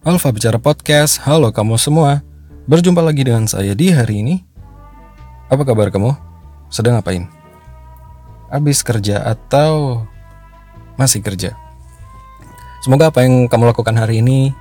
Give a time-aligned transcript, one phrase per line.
[0.00, 2.24] Alfa Bicara Podcast, halo kamu semua
[2.64, 4.40] Berjumpa lagi dengan saya di hari ini
[5.52, 6.16] Apa kabar kamu?
[6.72, 7.28] Sedang ngapain?
[8.48, 10.00] Habis kerja atau
[10.96, 11.52] masih kerja?
[12.80, 14.56] Semoga apa yang kamu lakukan hari ini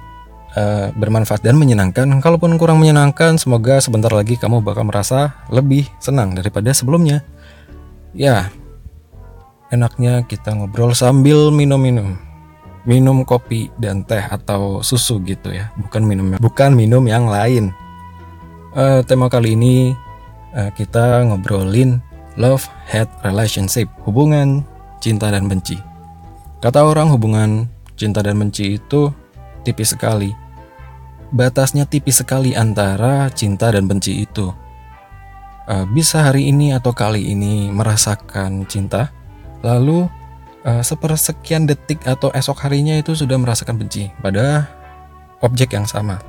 [0.59, 6.35] uh, bermanfaat dan menyenangkan Kalaupun kurang menyenangkan, semoga sebentar lagi kamu bakal merasa lebih senang
[6.35, 7.23] daripada sebelumnya
[8.11, 8.51] Ya,
[9.71, 12.19] enaknya kita ngobrol sambil minum-minum
[12.87, 15.71] minum kopi dan teh atau susu gitu ya.
[15.75, 17.71] Bukan minum bukan minum yang lain.
[18.75, 19.97] Uh, tema kali ini
[20.53, 21.99] uh, kita ngobrolin
[22.37, 24.63] love hate relationship hubungan
[25.03, 25.79] cinta dan benci.
[26.59, 29.11] Kata orang hubungan cinta dan benci itu
[29.63, 30.31] tipis sekali.
[31.29, 34.51] Batasnya tipis sekali antara cinta dan benci itu.
[35.69, 39.13] Uh, bisa hari ini atau kali ini merasakan cinta
[39.61, 40.09] lalu
[40.65, 44.67] uh, sepersekian detik atau esok harinya itu sudah merasakan benci pada
[45.39, 46.19] objek yang sama.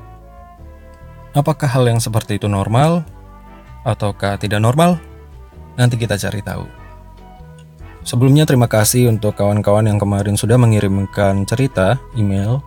[1.31, 3.07] Apakah hal yang seperti itu normal
[3.87, 4.99] ataukah tidak normal?
[5.79, 6.67] Nanti kita cari tahu.
[8.01, 12.59] Sebelumnya terima kasih untuk kawan-kawan yang kemarin sudah mengirimkan cerita email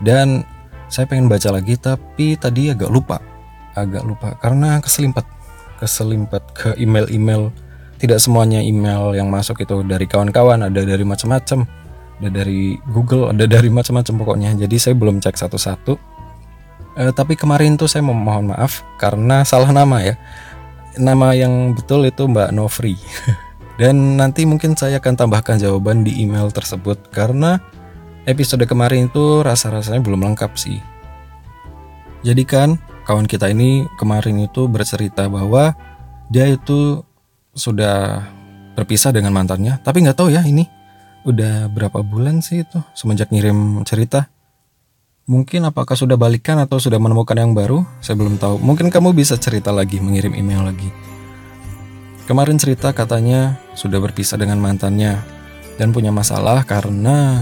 [0.00, 0.46] dan
[0.86, 3.18] saya pengen baca lagi tapi tadi agak lupa.
[3.74, 5.26] Agak lupa karena keselimpat
[5.82, 7.50] keselimpat ke email-email
[8.04, 9.80] tidak semuanya email yang masuk itu.
[9.80, 11.64] Dari kawan-kawan ada dari macam-macam.
[12.20, 14.50] Ada dari Google ada dari macam-macam pokoknya.
[14.60, 15.96] Jadi saya belum cek satu-satu.
[16.94, 20.14] Uh, tapi kemarin tuh saya mohon maaf karena salah nama ya.
[20.94, 22.94] Nama yang betul itu Mbak Novri
[23.82, 27.58] dan nanti mungkin saya akan tambahkan jawaban di email tersebut karena
[28.30, 30.78] episode kemarin itu rasa-rasanya belum lengkap sih.
[32.22, 32.78] Jadi kan
[33.10, 35.74] kawan kita ini kemarin itu bercerita bahwa
[36.30, 37.02] dia itu
[37.54, 38.26] sudah
[38.74, 39.78] berpisah dengan mantannya.
[39.80, 40.66] Tapi nggak tahu ya ini
[41.24, 44.28] udah berapa bulan sih itu semenjak ngirim cerita.
[45.24, 47.80] Mungkin apakah sudah balikan atau sudah menemukan yang baru?
[48.04, 48.60] Saya belum tahu.
[48.60, 50.92] Mungkin kamu bisa cerita lagi mengirim email lagi.
[52.28, 55.24] Kemarin cerita katanya sudah berpisah dengan mantannya
[55.80, 57.40] dan punya masalah karena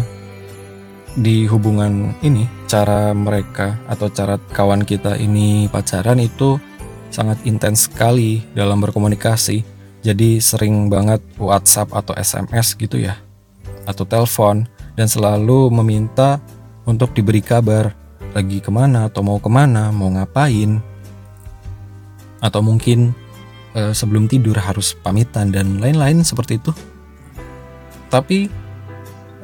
[1.18, 6.56] di hubungan ini cara mereka atau cara kawan kita ini pacaran itu
[7.12, 9.71] sangat intens sekali dalam berkomunikasi
[10.02, 13.14] jadi sering banget WhatsApp atau SMS gitu ya.
[13.86, 14.66] Atau telepon.
[14.92, 16.42] Dan selalu meminta
[16.84, 17.94] untuk diberi kabar.
[18.34, 20.82] Lagi ke mana atau mau ke mana mau ngapain.
[22.42, 23.14] Atau mungkin
[23.78, 26.74] eh, sebelum tidur harus pamitan dan lain-lain seperti itu.
[28.10, 28.50] Tapi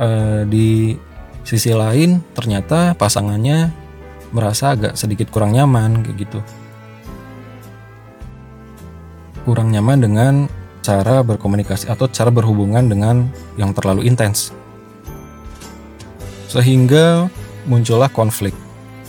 [0.03, 0.99] eh, di
[1.47, 3.71] sisi lain ternyata pasangannya
[4.35, 6.41] merasa agak sedikit kurang nyaman kayak gitu
[9.49, 10.35] kurang nyaman dengan
[10.85, 14.53] cara berkomunikasi atau cara berhubungan dengan yang terlalu intens.
[16.53, 17.33] Sehingga
[17.65, 18.53] muncullah konflik.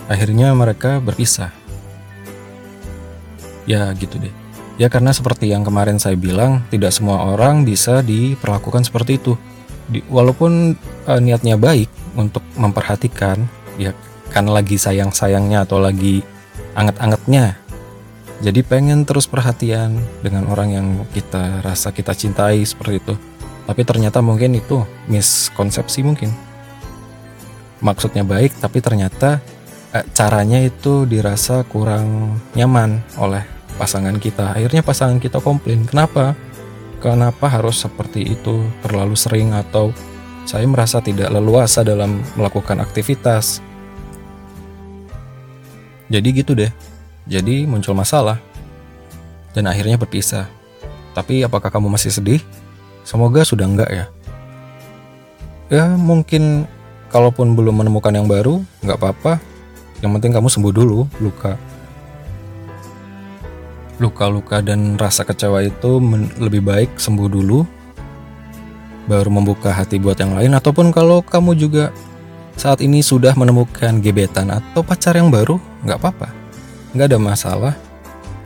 [0.07, 1.51] Akhirnya mereka berpisah.
[3.67, 4.31] Ya gitu deh.
[4.79, 9.35] Ya karena seperti yang kemarin saya bilang, tidak semua orang bisa diperlakukan seperti itu.
[9.91, 13.43] Di, walaupun uh, niatnya baik untuk memperhatikan,
[13.75, 13.91] ya
[14.31, 16.23] kan lagi sayang-sayangnya atau lagi
[16.79, 17.58] anget-angetnya
[18.39, 23.15] jadi pengen terus perhatian dengan orang yang kita rasa kita cintai seperti itu.
[23.67, 24.79] Tapi ternyata mungkin itu
[25.11, 26.31] miskonsepsi mungkin.
[27.83, 29.43] Maksudnya baik tapi ternyata
[29.91, 33.43] eh, caranya itu dirasa kurang nyaman oleh
[33.75, 34.55] pasangan kita.
[34.55, 36.31] Akhirnya pasangan kita komplain, "Kenapa?
[37.03, 38.63] Kenapa harus seperti itu?
[38.87, 39.91] Terlalu sering atau
[40.47, 43.59] saya merasa tidak leluasa dalam melakukan aktivitas."
[46.07, 46.71] Jadi gitu deh.
[47.29, 48.41] Jadi muncul masalah
[49.53, 50.49] dan akhirnya berpisah.
[51.13, 52.41] Tapi apakah kamu masih sedih?
[53.05, 54.05] Semoga sudah enggak ya.
[55.69, 56.65] Ya mungkin
[57.13, 59.37] kalaupun belum menemukan yang baru, nggak apa-apa.
[60.01, 61.53] Yang penting kamu sembuh dulu luka.
[64.01, 66.01] Luka-luka dan rasa kecewa itu
[66.41, 67.61] lebih baik sembuh dulu,
[69.05, 70.57] baru membuka hati buat yang lain.
[70.57, 71.93] Ataupun kalau kamu juga
[72.57, 76.38] saat ini sudah menemukan gebetan atau pacar yang baru, nggak apa-apa
[76.93, 77.73] nggak ada masalah.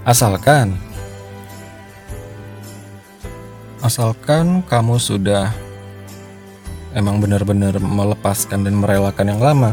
[0.04, 0.76] Asalkan.
[3.84, 5.52] Asalkan kamu sudah
[6.96, 9.72] emang benar-benar melepaskan dan merelakan yang lama.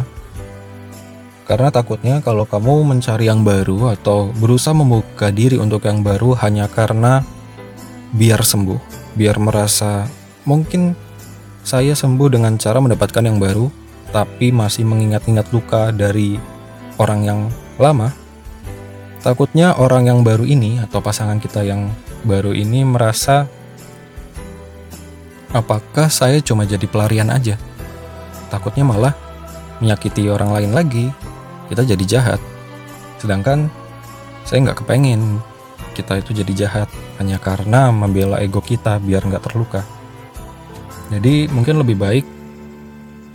[1.46, 6.70] Karena takutnya kalau kamu mencari yang baru atau berusaha membuka diri untuk yang baru hanya
[6.70, 7.26] karena
[8.14, 8.78] biar sembuh,
[9.19, 10.06] biar merasa
[10.46, 10.94] mungkin
[11.66, 13.66] saya sembuh dengan cara mendapatkan yang baru,
[14.14, 16.38] tapi masih mengingat-ingat luka dari
[17.02, 17.40] orang yang
[17.78, 18.14] lama,
[19.20, 21.93] Takutnya orang yang baru ini atau pasangan kita yang
[22.25, 23.44] baru ini merasa
[25.52, 27.61] apakah saya cuma jadi pelarian aja.
[28.49, 29.12] Takutnya malah
[29.84, 31.06] menyakiti orang lain lagi
[31.69, 32.40] kita jadi jahat.
[33.20, 33.69] Sedangkan
[34.49, 35.44] saya nggak kepengen
[35.93, 36.88] kita itu jadi jahat
[37.20, 39.84] hanya karena membela ego kita biar nggak terluka.
[41.12, 42.25] Jadi mungkin lebih baik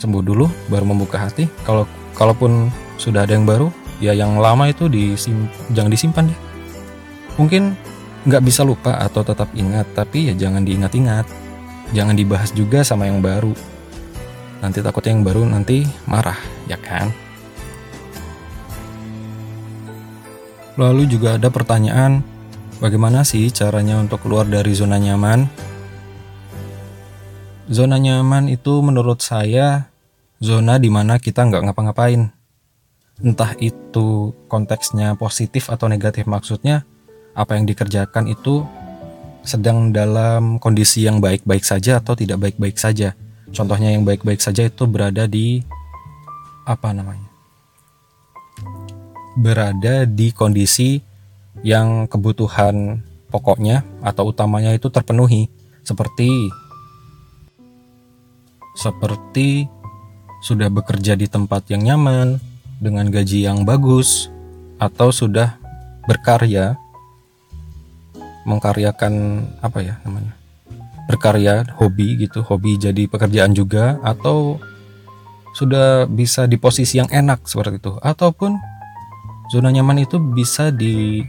[0.01, 1.45] sembuh dulu baru membuka hati.
[1.61, 1.85] Kalau
[2.17, 3.69] kalaupun sudah ada yang baru,
[4.03, 6.39] ya yang lama itu disim, jangan disimpan deh.
[7.35, 7.75] Mungkin
[8.25, 11.25] nggak bisa lupa atau tetap ingat, tapi ya jangan diingat-ingat.
[11.93, 13.53] Jangan dibahas juga sama yang baru.
[14.59, 17.13] Nanti takutnya yang baru nanti marah, ya kan?
[20.75, 22.19] Lalu juga ada pertanyaan,
[22.83, 25.47] bagaimana sih caranya untuk keluar dari zona nyaman?
[27.71, 29.87] Zona nyaman itu menurut saya
[30.43, 32.34] zona di mana kita nggak ngapa-ngapain.
[33.23, 36.83] Entah itu konteksnya positif atau negatif maksudnya,
[37.31, 38.67] apa yang dikerjakan itu
[39.45, 43.13] sedang dalam kondisi yang baik-baik saja atau tidak baik-baik saja.
[43.55, 45.63] Contohnya yang baik-baik saja itu berada di
[46.65, 47.35] apa namanya?
[49.35, 51.03] berada di kondisi
[51.61, 55.51] yang kebutuhan pokoknya atau utamanya itu terpenuhi
[55.83, 56.31] seperti
[58.79, 59.67] seperti
[60.39, 62.39] sudah bekerja di tempat yang nyaman
[62.79, 64.27] dengan gaji yang bagus
[64.81, 65.55] atau sudah
[66.05, 66.75] berkarya
[68.45, 70.35] mengkaryakan apa ya namanya
[71.09, 74.61] berkarya hobi gitu hobi jadi pekerjaan juga atau
[75.55, 78.59] sudah bisa di posisi yang enak seperti itu ataupun
[79.53, 81.21] Zona nyaman itu bisa di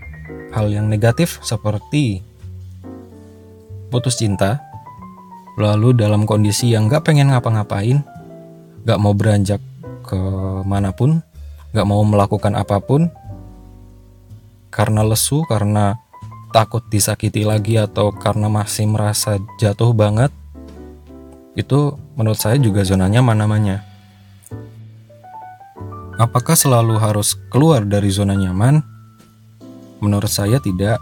[0.57, 2.25] hal yang negatif seperti
[3.93, 4.65] putus cinta,
[5.61, 8.01] lalu dalam kondisi yang gak pengen ngapa-ngapain,
[8.89, 9.61] gak mau beranjak
[10.07, 10.19] ke
[10.65, 11.21] mana pun,
[11.77, 13.13] gak mau melakukan apa pun,
[14.73, 16.01] karena lesu, karena
[16.57, 20.33] takut disakiti lagi atau karena masih merasa jatuh banget,
[21.53, 23.85] itu menurut saya juga zona nyaman namanya.
[26.17, 28.81] Apakah selalu harus keluar dari zona nyaman?
[30.01, 30.97] Menurut saya tidak.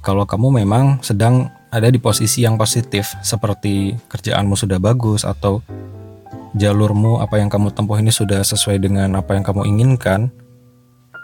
[0.00, 5.60] Kalau kamu memang sedang ada di posisi yang positif, seperti kerjaanmu sudah bagus atau
[6.56, 10.32] jalurmu apa yang kamu tempuh ini sudah sesuai dengan apa yang kamu inginkan,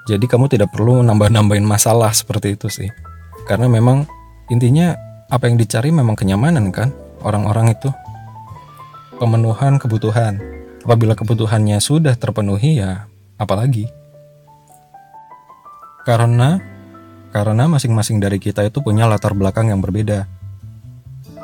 [0.07, 2.93] jadi kamu tidak perlu nambah-nambahin masalah seperti itu sih.
[3.49, 4.07] Karena memang
[4.53, 4.95] intinya
[5.33, 6.93] apa yang dicari memang kenyamanan kan
[7.25, 7.91] orang-orang itu.
[9.17, 10.39] Pemenuhan kebutuhan.
[10.83, 13.07] Apabila kebutuhannya sudah terpenuhi ya
[13.39, 13.87] apalagi
[16.03, 16.59] karena
[17.31, 20.29] karena masing-masing dari kita itu punya latar belakang yang berbeda.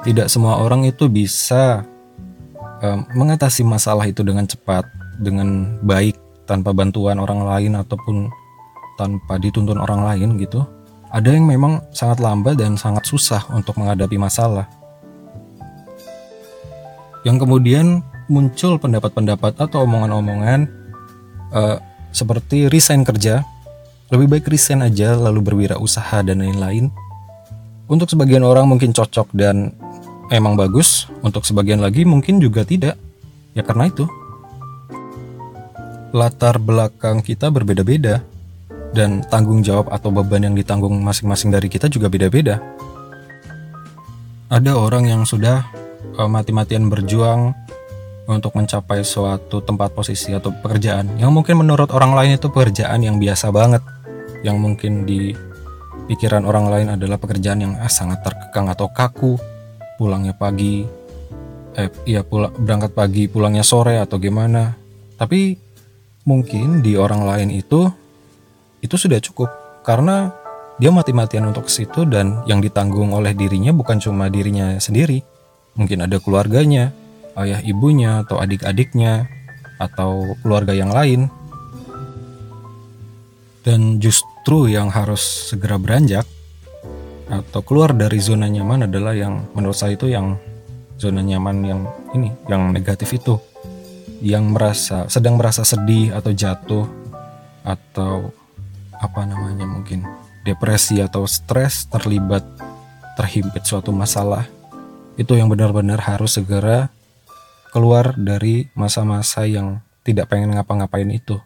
[0.05, 1.83] Tidak semua orang itu bisa
[2.83, 4.87] um, mengatasi masalah itu dengan cepat,
[5.19, 8.33] dengan baik, tanpa bantuan orang lain ataupun
[8.97, 10.65] tanpa dituntun orang lain gitu.
[11.09, 14.69] Ada yang memang sangat lambat dan sangat susah untuk menghadapi masalah.
[17.25, 20.69] Yang kemudian muncul pendapat-pendapat atau omongan-omongan
[21.53, 21.81] uh,
[22.13, 23.41] seperti resign kerja,
[24.13, 26.93] lebih baik resign aja lalu berwirausaha dan lain-lain.
[27.89, 29.73] Untuk sebagian orang mungkin cocok dan
[30.33, 32.97] emang bagus, untuk sebagian lagi mungkin juga tidak.
[33.53, 34.07] Ya karena itu.
[36.15, 38.25] Latar belakang kita berbeda-beda
[38.97, 42.61] dan tanggung jawab atau beban yang ditanggung masing-masing dari kita juga beda-beda.
[44.49, 45.69] Ada orang yang sudah
[46.17, 47.53] uh, mati-matian berjuang
[48.29, 53.17] untuk mencapai suatu tempat posisi atau pekerjaan yang mungkin menurut orang lain itu pekerjaan yang
[53.17, 53.81] biasa banget
[54.45, 55.33] yang mungkin di
[56.09, 59.41] pikiran orang lain adalah pekerjaan yang ah, sangat terkekang atau kaku
[59.99, 60.87] pulangnya pagi
[61.75, 64.79] eh iya pula, berangkat pagi pulangnya sore atau gimana.
[65.19, 65.59] Tapi
[66.23, 67.91] mungkin di orang lain itu
[68.79, 69.51] itu sudah cukup.
[69.83, 70.31] Karena
[70.79, 75.27] dia mati-matian untuk ke situ dan yang ditanggung oleh dirinya bukan cuma dirinya sendiri.
[75.75, 76.95] Mungkin ada keluarganya
[77.39, 79.27] ayah ibunya atau adik-adiknya
[79.79, 81.27] atau keluarga yang lain.
[83.67, 86.25] Dan justru yang harus segera beranjak
[87.29, 90.41] atau keluar dari zona nyaman adalah yang menurut saya itu yang
[90.97, 91.81] zona nyaman yang
[92.17, 93.37] ini, yang negatif itu.
[94.19, 96.89] Yang merasa sedang merasa sedih atau jatuh
[97.63, 98.35] atau
[98.99, 100.03] apa namanya mungkin
[100.43, 102.43] depresi atau stres terlibat
[103.15, 104.49] terhimpit suatu masalah
[105.15, 106.91] itu yang benar-benar harus segera
[107.71, 111.37] keluar dari masa-masa yang tidak pengen ngapa-ngapain itu.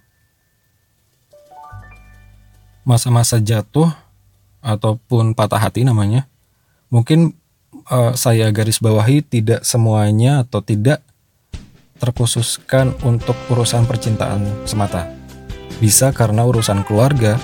[2.86, 3.90] Masa-masa jatuh
[4.62, 6.30] ataupun patah hati namanya,
[6.88, 7.34] mungkin
[7.90, 11.02] uh, saya garis bawahi tidak semuanya atau tidak
[11.98, 15.06] terkhususkan untuk urusan percintaan semata.
[15.78, 17.38] Bisa karena urusan keluarga,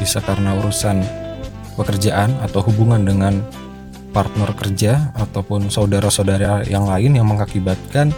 [0.00, 1.00] bisa karena urusan
[1.76, 3.40] pekerjaan atau hubungan dengan
[4.10, 8.10] partner kerja ataupun saudara-saudara yang lain yang mengakibatkan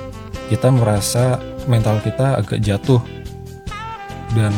[0.48, 3.02] kita merasa mental kita agak jatuh
[4.32, 4.50] dan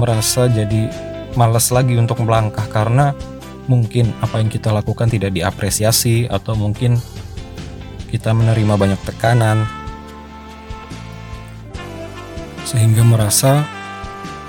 [0.00, 0.90] merasa jadi
[1.36, 3.12] malas lagi untuk melangkah karena
[3.70, 6.98] mungkin apa yang kita lakukan tidak diapresiasi atau mungkin
[8.10, 9.68] kita menerima banyak tekanan
[12.66, 13.62] sehingga merasa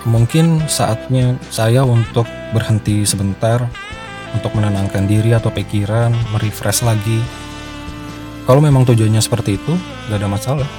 [0.07, 2.25] mungkin saatnya saya untuk
[2.55, 3.67] berhenti sebentar
[4.33, 7.19] untuk menenangkan diri atau pikiran, merefresh lagi.
[8.47, 9.73] Kalau memang tujuannya seperti itu,
[10.07, 10.69] gak ada masalah.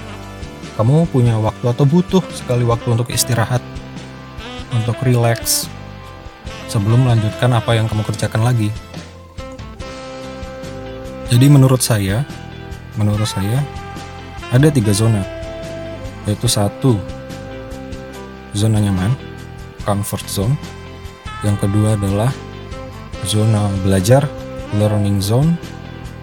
[0.77, 3.61] Kamu punya waktu atau butuh sekali waktu untuk istirahat,
[4.73, 5.69] untuk relax,
[6.69, 8.69] sebelum melanjutkan apa yang kamu kerjakan lagi.
[11.29, 12.25] Jadi menurut saya,
[12.97, 13.61] menurut saya
[14.49, 15.21] ada tiga zona,
[16.25, 16.97] yaitu satu
[18.57, 19.13] zona nyaman,
[19.85, 20.57] comfort zone.
[21.45, 22.33] Yang kedua adalah
[23.29, 24.25] zona belajar,
[24.77, 25.53] learning zone.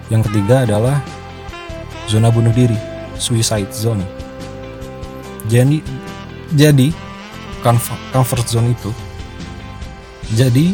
[0.10, 1.02] Yang ketiga adalah
[2.10, 2.78] zona bunuh diri,
[3.18, 4.02] suicide zone.
[5.46, 5.86] Jadi
[6.54, 6.90] jadi
[8.14, 8.94] comfort zone itu
[10.34, 10.74] jadi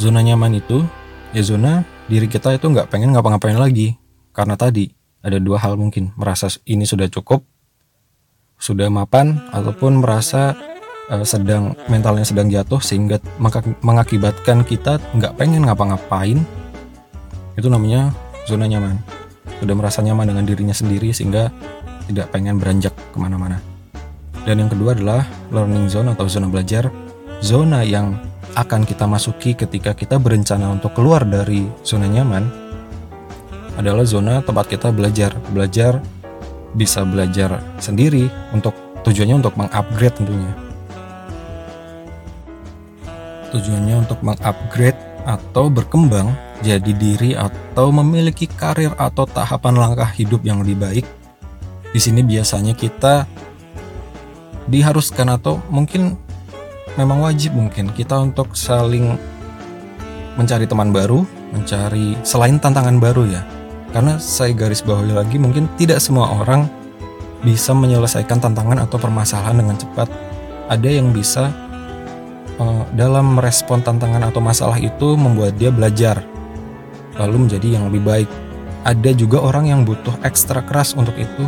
[0.00, 0.80] zona nyaman itu
[1.36, 4.00] ya zona diri kita itu nggak pengen ngapa-ngapain lagi.
[4.32, 4.88] Karena tadi
[5.20, 6.16] ada dua hal mungkin.
[6.16, 7.44] Merasa ini sudah cukup
[8.60, 10.52] sudah mapan ataupun merasa
[11.08, 13.16] uh, sedang mentalnya sedang jatuh sehingga
[13.80, 16.40] mengakibatkan kita nggak pengen ngapa-ngapain.
[17.56, 18.12] Itu namanya
[18.48, 18.96] zona nyaman.
[19.60, 21.52] Sudah merasa nyaman dengan dirinya sendiri sehingga
[22.08, 23.60] tidak pengen beranjak ke mana-mana.
[24.48, 26.88] Dan yang kedua adalah learning zone atau zona belajar,
[27.44, 28.16] zona yang
[28.58, 32.44] akan kita masuki ketika kita berencana untuk keluar dari zona nyaman
[33.78, 35.32] adalah zona tempat kita belajar.
[35.54, 36.02] Belajar
[36.74, 40.52] bisa belajar sendiri untuk tujuannya untuk mengupgrade tentunya.
[43.50, 50.62] Tujuannya untuk mengupgrade atau berkembang jadi diri atau memiliki karir atau tahapan langkah hidup yang
[50.62, 51.06] lebih baik.
[51.90, 53.26] Di sini biasanya kita
[54.70, 56.14] diharuskan atau mungkin
[56.98, 59.14] memang wajib mungkin kita untuk saling
[60.34, 63.42] mencari teman baru, mencari selain tantangan baru ya.
[63.90, 66.70] Karena saya garis bawahi lagi mungkin tidak semua orang
[67.42, 70.08] bisa menyelesaikan tantangan atau permasalahan dengan cepat.
[70.70, 71.50] Ada yang bisa
[72.62, 76.22] uh, dalam merespon tantangan atau masalah itu membuat dia belajar
[77.18, 78.30] lalu menjadi yang lebih baik.
[78.86, 81.44] Ada juga orang yang butuh ekstra keras untuk itu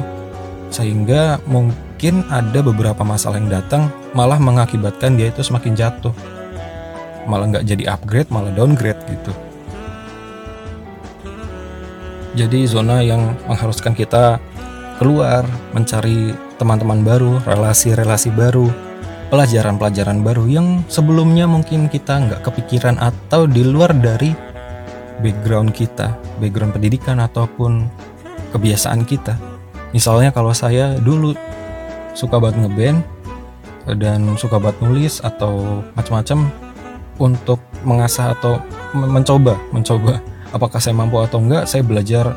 [0.68, 6.10] sehingga mungkin ada beberapa masalah yang datang malah mengakibatkan dia itu semakin jatuh.
[7.30, 9.30] Malah nggak jadi upgrade malah downgrade gitu.
[12.34, 14.42] Jadi zona yang mengharuskan kita
[14.98, 18.66] keluar mencari teman-teman baru relasi-relasi baru
[19.30, 24.34] pelajaran-pelajaran baru yang sebelumnya mungkin kita nggak kepikiran atau di luar dari
[25.22, 27.86] background kita background pendidikan ataupun
[28.50, 29.38] kebiasaan kita.
[29.94, 31.36] Misalnya kalau saya dulu
[32.12, 32.98] suka banget ngeband
[33.98, 36.48] dan suka banget nulis atau macam-macam
[37.18, 38.62] untuk mengasah atau
[38.94, 40.22] mencoba mencoba
[40.56, 42.36] apakah saya mampu atau enggak saya belajar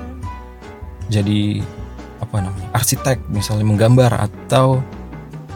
[1.11, 1.61] jadi
[2.21, 4.81] apa namanya arsitek misalnya menggambar atau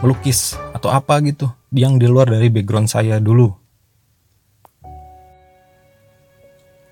[0.00, 3.52] melukis atau apa gitu yang di luar dari background saya dulu.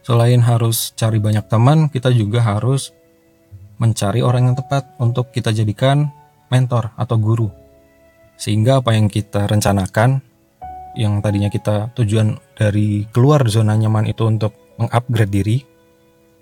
[0.04, 2.96] Selain harus cari banyak teman kita juga harus
[3.76, 6.08] mencari orang yang tepat untuk kita jadikan
[6.48, 7.48] mentor atau guru.
[8.38, 10.22] Sehingga apa yang kita rencanakan,
[10.98, 15.58] yang tadinya kita tujuan dari keluar zona nyaman itu untuk mengupgrade diri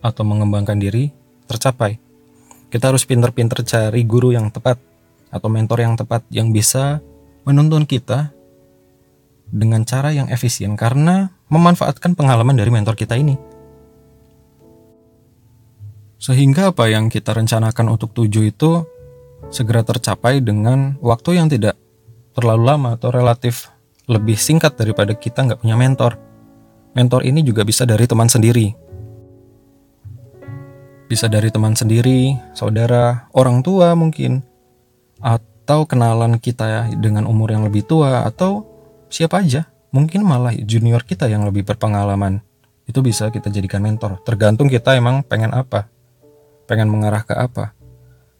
[0.05, 1.09] atau mengembangkan diri,
[1.49, 1.99] tercapai.
[2.69, 4.77] Kita harus pinter-pinter cari guru yang tepat
[5.33, 7.01] atau mentor yang tepat yang bisa
[7.47, 8.35] menuntun kita
[9.47, 13.39] dengan cara yang efisien karena memanfaatkan pengalaman dari mentor kita ini.
[16.19, 18.83] Sehingga apa yang kita rencanakan untuk tuju itu
[19.50, 21.79] segera tercapai dengan waktu yang tidak
[22.37, 23.71] terlalu lama atau relatif
[24.07, 26.19] lebih singkat daripada kita nggak punya mentor.
[26.97, 28.73] Mentor ini juga bisa dari teman sendiri.
[31.07, 34.43] Bisa dari teman sendiri, saudara, orang tua mungkin,
[35.23, 38.67] atau kenalan kita dengan umur yang lebih tua, atau
[39.07, 39.71] siapa aja.
[39.95, 42.43] Mungkin malah junior kita yang lebih berpengalaman.
[42.91, 44.19] Itu bisa kita jadikan mentor.
[44.26, 45.87] Tergantung kita emang pengen apa
[46.67, 47.75] pengen mengarah ke apa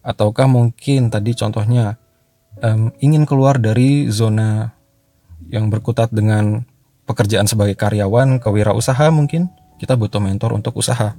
[0.07, 1.99] ataukah mungkin tadi contohnya
[2.63, 4.71] um, ingin keluar dari zona
[5.51, 6.63] yang berkutat dengan
[7.07, 9.51] pekerjaan sebagai karyawan kewirausaha mungkin?
[9.77, 11.19] Kita butuh mentor untuk usaha.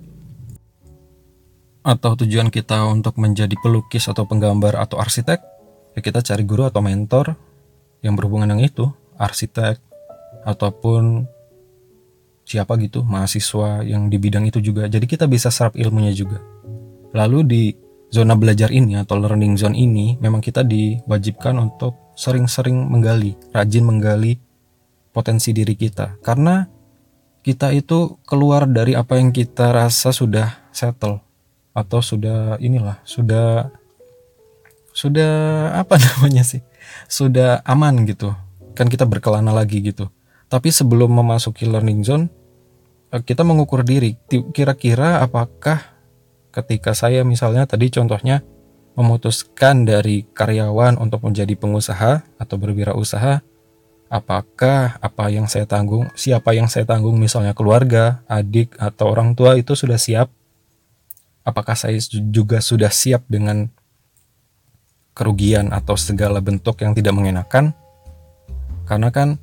[1.85, 5.39] Atau tujuan kita untuk menjadi pelukis atau penggambar atau arsitek?
[5.95, 7.37] Ya kita cari guru atau mentor
[8.01, 8.89] yang berhubungan dengan itu.
[9.15, 9.79] Arsitek
[10.43, 11.25] ataupun
[12.47, 14.89] siapa gitu mahasiswa yang di bidang itu juga.
[14.89, 16.43] Jadi kita bisa serap ilmunya juga.
[17.15, 17.63] Lalu di
[18.07, 24.41] zona belajar ini atau learning zone ini memang kita diwajibkan untuk sering-sering menggali, rajin menggali
[25.13, 26.17] potensi diri kita.
[26.23, 26.65] Karena
[27.45, 31.21] kita itu keluar dari apa yang kita rasa sudah settle
[31.77, 33.69] atau sudah inilah, sudah
[34.97, 35.33] sudah
[35.77, 36.65] apa namanya sih?
[37.05, 38.33] Sudah aman gitu.
[38.73, 40.09] Kan kita berkelana lagi gitu.
[40.47, 42.25] Tapi sebelum memasuki learning zone,
[43.13, 44.15] eh, kita mengukur diri.
[44.29, 45.96] Kira-kira apakah
[46.57, 48.41] ketika saya misalnya tadi contohnya
[48.97, 53.45] memutuskan dari karyawan untuk menjadi pengusaha atau berwirausaha,
[54.09, 59.53] apakah apa yang saya tanggung, siapa yang saya tanggung, misalnya keluarga, adik, atau orang tua
[59.53, 60.33] itu sudah siap?
[61.45, 63.69] Apakah saya juga sudah siap dengan
[65.13, 67.77] kerugian atau segala bentuk yang tidak mengenakan?
[68.89, 69.37] Karena kan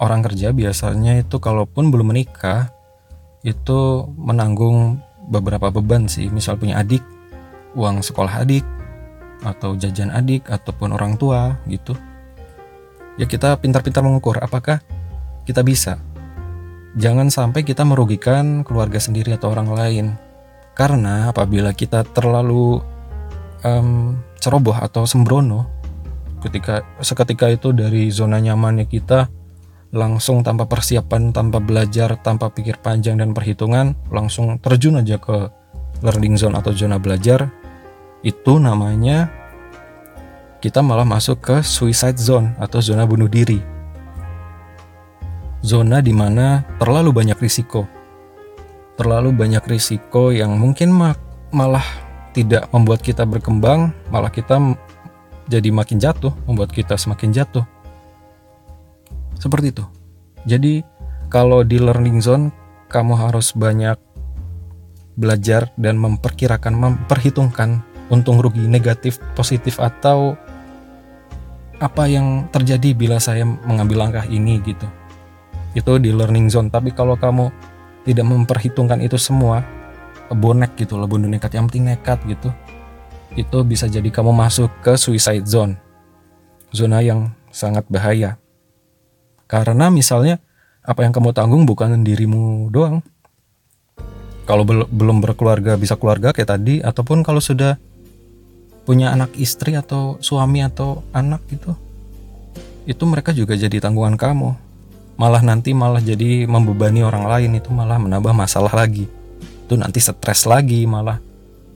[0.00, 2.72] orang kerja biasanya itu kalaupun belum menikah
[3.44, 7.02] itu menanggung beberapa beban sih, misal punya adik,
[7.74, 8.64] uang sekolah adik,
[9.44, 11.92] atau jajan adik ataupun orang tua gitu.
[13.16, 14.80] Ya kita pintar-pintar mengukur apakah
[15.44, 16.00] kita bisa?
[16.96, 20.06] Jangan sampai kita merugikan keluarga sendiri atau orang lain.
[20.76, 22.80] Karena apabila kita terlalu
[23.64, 25.76] um, ceroboh atau sembrono
[26.44, 29.26] ketika seketika itu dari zona nyamannya kita
[29.94, 35.50] langsung tanpa persiapan, tanpa belajar, tanpa pikir panjang dan perhitungan, langsung terjun aja ke
[36.02, 37.48] learning zone atau zona belajar,
[38.26, 39.30] itu namanya
[40.58, 43.62] kita malah masuk ke suicide zone atau zona bunuh diri.
[45.62, 47.86] Zona di mana terlalu banyak risiko.
[48.96, 50.94] Terlalu banyak risiko yang mungkin
[51.52, 51.84] malah
[52.32, 54.56] tidak membuat kita berkembang, malah kita
[55.46, 57.75] jadi makin jatuh, membuat kita semakin jatuh.
[59.36, 59.84] Seperti itu.
[60.46, 60.80] Jadi,
[61.28, 62.54] kalau di learning zone,
[62.86, 63.98] kamu harus banyak
[65.16, 70.38] belajar dan memperkirakan, memperhitungkan untung rugi negatif positif atau
[71.76, 74.86] apa yang terjadi bila saya mengambil langkah ini gitu.
[75.76, 76.68] Itu di learning zone.
[76.72, 77.52] Tapi kalau kamu
[78.06, 79.60] tidak memperhitungkan itu semua
[80.32, 81.52] bonek gitu loh bundu nekat.
[81.52, 82.48] Yang penting nekat gitu.
[83.36, 85.76] Itu bisa jadi kamu masuk ke suicide zone.
[86.72, 88.40] Zona yang sangat bahaya
[89.46, 90.42] karena misalnya
[90.86, 93.02] apa yang kamu tanggung bukan dirimu doang.
[94.46, 97.82] Kalau belum berkeluarga bisa keluarga kayak tadi ataupun kalau sudah
[98.86, 101.74] punya anak istri atau suami atau anak gitu
[102.86, 104.54] itu mereka juga jadi tanggungan kamu.
[105.18, 109.10] Malah nanti malah jadi membebani orang lain itu malah menambah masalah lagi.
[109.66, 111.18] Itu nanti stres lagi malah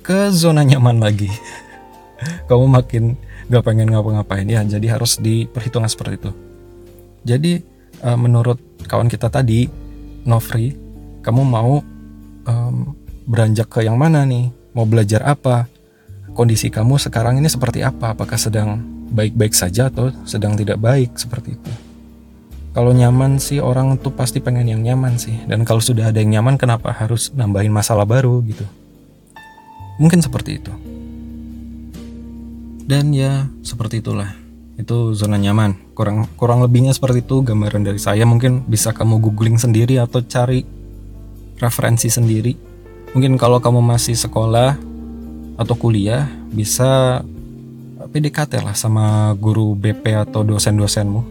[0.06, 1.26] ke zona nyaman lagi.
[2.48, 3.18] Kamu makin
[3.50, 4.46] gak pengen ngapa-ngapain.
[4.46, 6.49] Ya jadi harus diperhitungkan seperti itu
[7.26, 7.60] jadi
[8.04, 9.68] uh, menurut kawan kita tadi
[10.24, 10.76] Novri
[11.20, 11.80] kamu mau
[12.44, 12.74] um,
[13.28, 15.68] beranjak ke yang mana nih mau belajar apa
[16.34, 18.14] kondisi kamu sekarang ini seperti apa?
[18.14, 18.80] Apakah sedang
[19.10, 21.72] baik-baik saja atau sedang tidak baik seperti itu?
[22.70, 25.34] Kalau nyaman sih orang tuh pasti pengen yang nyaman sih.
[25.50, 28.62] Dan kalau sudah ada yang nyaman kenapa harus nambahin masalah baru gitu?
[29.98, 30.72] Mungkin seperti itu.
[32.86, 34.30] Dan ya seperti itulah.
[34.80, 35.92] Itu zona nyaman.
[35.92, 38.24] Kurang kurang lebihnya seperti itu gambaran dari saya.
[38.24, 40.64] Mungkin bisa kamu googling sendiri atau cari
[41.60, 42.56] referensi sendiri.
[43.12, 44.80] Mungkin kalau kamu masih sekolah
[45.60, 47.20] atau kuliah bisa
[48.10, 51.22] PDKT lah sama guru BP atau dosen-dosenmu.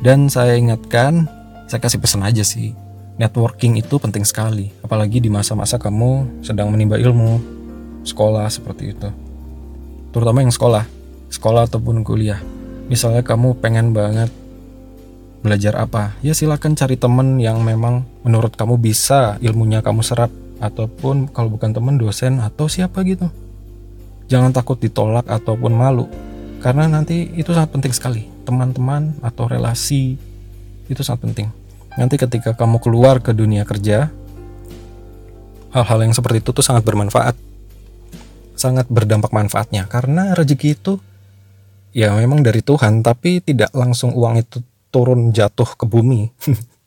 [0.00, 1.28] Dan saya ingatkan,
[1.68, 2.72] saya kasih pesan aja sih,
[3.20, 7.36] networking itu penting sekali, apalagi di masa-masa kamu sedang menimba ilmu,
[8.08, 9.12] sekolah seperti itu.
[10.08, 10.88] Terutama yang sekolah,
[11.28, 12.40] sekolah ataupun kuliah.
[12.90, 14.34] Misalnya kamu pengen banget
[15.46, 21.30] belajar apa, ya silakan cari temen yang memang menurut kamu bisa ilmunya kamu serap ataupun
[21.30, 23.30] kalau bukan teman dosen atau siapa gitu.
[24.26, 26.10] Jangan takut ditolak ataupun malu
[26.60, 28.22] karena nanti itu sangat penting sekali.
[28.42, 30.18] Teman-teman atau relasi
[30.90, 31.46] itu sangat penting.
[31.94, 34.10] Nanti ketika kamu keluar ke dunia kerja,
[35.70, 37.38] hal-hal yang seperti itu tuh sangat bermanfaat.
[38.58, 40.98] Sangat berdampak manfaatnya karena rezeki itu
[41.90, 46.30] ya memang dari Tuhan tapi tidak langsung uang itu turun jatuh ke bumi.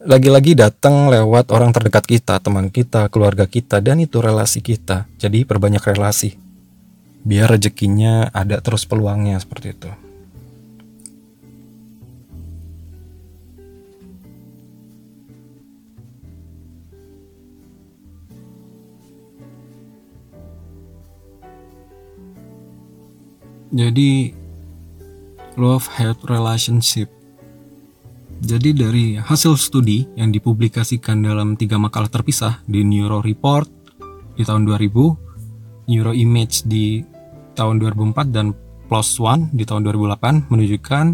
[0.00, 5.04] lagi-lagi datang lewat orang terdekat kita, teman kita, keluarga kita, dan itu relasi kita.
[5.20, 6.40] Jadi perbanyak relasi.
[7.20, 9.90] Biar rezekinya ada terus peluangnya seperti itu.
[23.70, 24.34] Jadi
[25.56, 27.10] love hate relationship
[28.40, 33.68] jadi dari hasil studi yang dipublikasikan dalam tiga makalah terpisah di Neuro Report
[34.32, 37.04] di tahun 2000, Neuro Image di
[37.52, 38.56] tahun 2004 dan
[38.88, 41.06] Plus One di tahun 2008 menunjukkan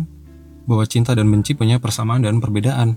[0.70, 2.94] bahwa cinta dan benci punya persamaan dan perbedaan.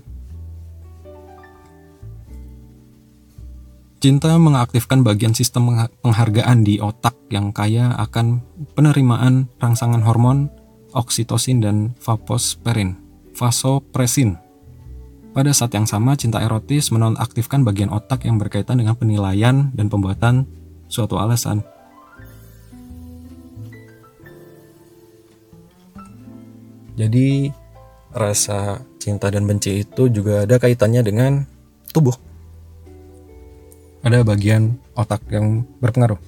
[4.00, 8.40] Cinta mengaktifkan bagian sistem penghargaan di otak yang kaya akan
[8.72, 10.48] penerimaan rangsangan hormon
[10.96, 12.96] oksitosin dan vasopressin.
[13.36, 14.40] Vasopressin.
[15.36, 20.48] Pada saat yang sama, cinta erotis menonaktifkan bagian otak yang berkaitan dengan penilaian dan pembuatan
[20.88, 21.60] suatu alasan.
[26.96, 27.52] Jadi,
[28.16, 31.44] rasa cinta dan benci itu juga ada kaitannya dengan
[31.92, 32.29] tubuh.
[34.00, 36.18] Ada bagian otak yang berpengaruh.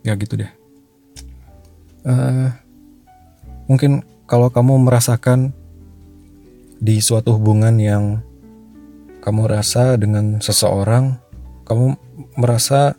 [0.00, 0.60] Ya gitu deh
[2.04, 2.48] uh,
[3.68, 5.50] mungkin kalau kamu merasakan
[6.80, 8.04] di suatu hubungan yang
[9.20, 11.20] kamu rasa dengan seseorang,
[11.68, 11.92] kamu
[12.40, 12.96] merasa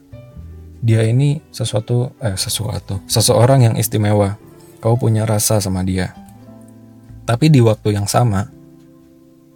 [0.81, 4.37] dia ini sesuatu eh sesuatu, seseorang yang istimewa.
[4.81, 6.13] Kau punya rasa sama dia.
[7.25, 8.49] Tapi di waktu yang sama,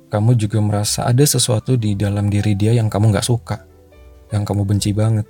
[0.10, 3.66] kamu juga merasa ada sesuatu di dalam diri dia yang kamu nggak suka,
[4.30, 5.28] yang kamu benci banget.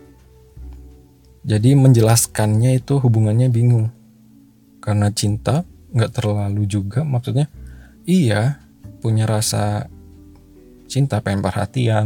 [1.46, 3.94] Jadi menjelaskannya itu hubungannya bingung.
[4.82, 7.48] Karena cinta nggak terlalu juga maksudnya
[8.04, 8.60] iya
[9.00, 9.88] punya rasa
[10.86, 12.06] cinta pengen perhatian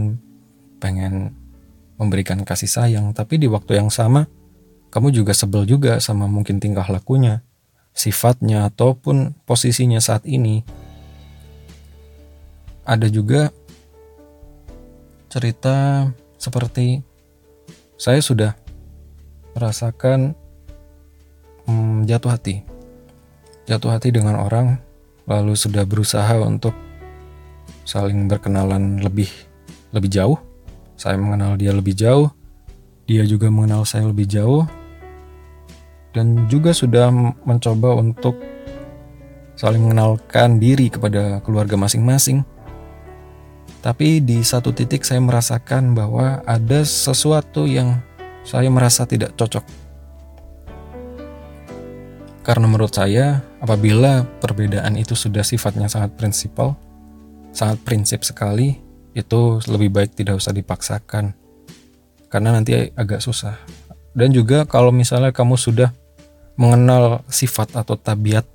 [0.79, 1.36] pengen
[1.99, 3.12] memberikan kasih sayang.
[3.12, 4.27] Tapi di waktu yang sama
[4.89, 7.43] kamu juga sebel juga sama mungkin tingkah lakunya
[7.93, 10.63] sifatnya ataupun posisinya saat ini
[12.89, 13.54] ada juga
[15.30, 16.10] cerita
[16.41, 17.06] seperti
[18.02, 18.58] saya sudah
[19.54, 20.34] merasakan
[21.69, 22.80] hmm, jatuh hati
[23.69, 24.82] jatuh hati dengan orang,
[25.30, 26.73] lalu sudah berusaha untuk
[27.86, 29.30] saling berkenalan lebih
[29.93, 30.41] lebih jauh.
[30.97, 32.34] Saya mengenal dia lebih jauh,
[33.06, 34.65] dia juga mengenal saya lebih jauh,
[36.17, 37.13] dan juga sudah
[37.45, 38.41] mencoba untuk
[39.54, 42.41] saling mengenalkan diri kepada keluarga masing-masing.
[43.80, 48.04] Tapi di satu titik saya merasakan bahwa ada sesuatu yang
[48.44, 49.89] saya merasa tidak cocok
[52.50, 56.74] karena menurut saya, apabila perbedaan itu sudah sifatnya sangat prinsipal,
[57.54, 58.74] sangat prinsip sekali,
[59.13, 61.38] itu lebih baik tidak usah dipaksakan.
[62.26, 63.54] Karena nanti agak susah.
[64.18, 65.94] Dan juga kalau misalnya kamu sudah
[66.58, 68.50] mengenal sifat atau tabiat,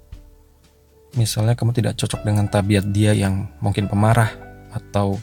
[1.14, 4.43] misalnya kamu tidak cocok dengan tabiat dia yang mungkin pemarah
[4.74, 5.16] atau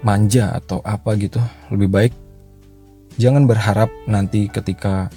[0.00, 1.38] manja atau apa gitu,
[1.70, 2.12] lebih baik
[3.20, 5.12] jangan berharap nanti ketika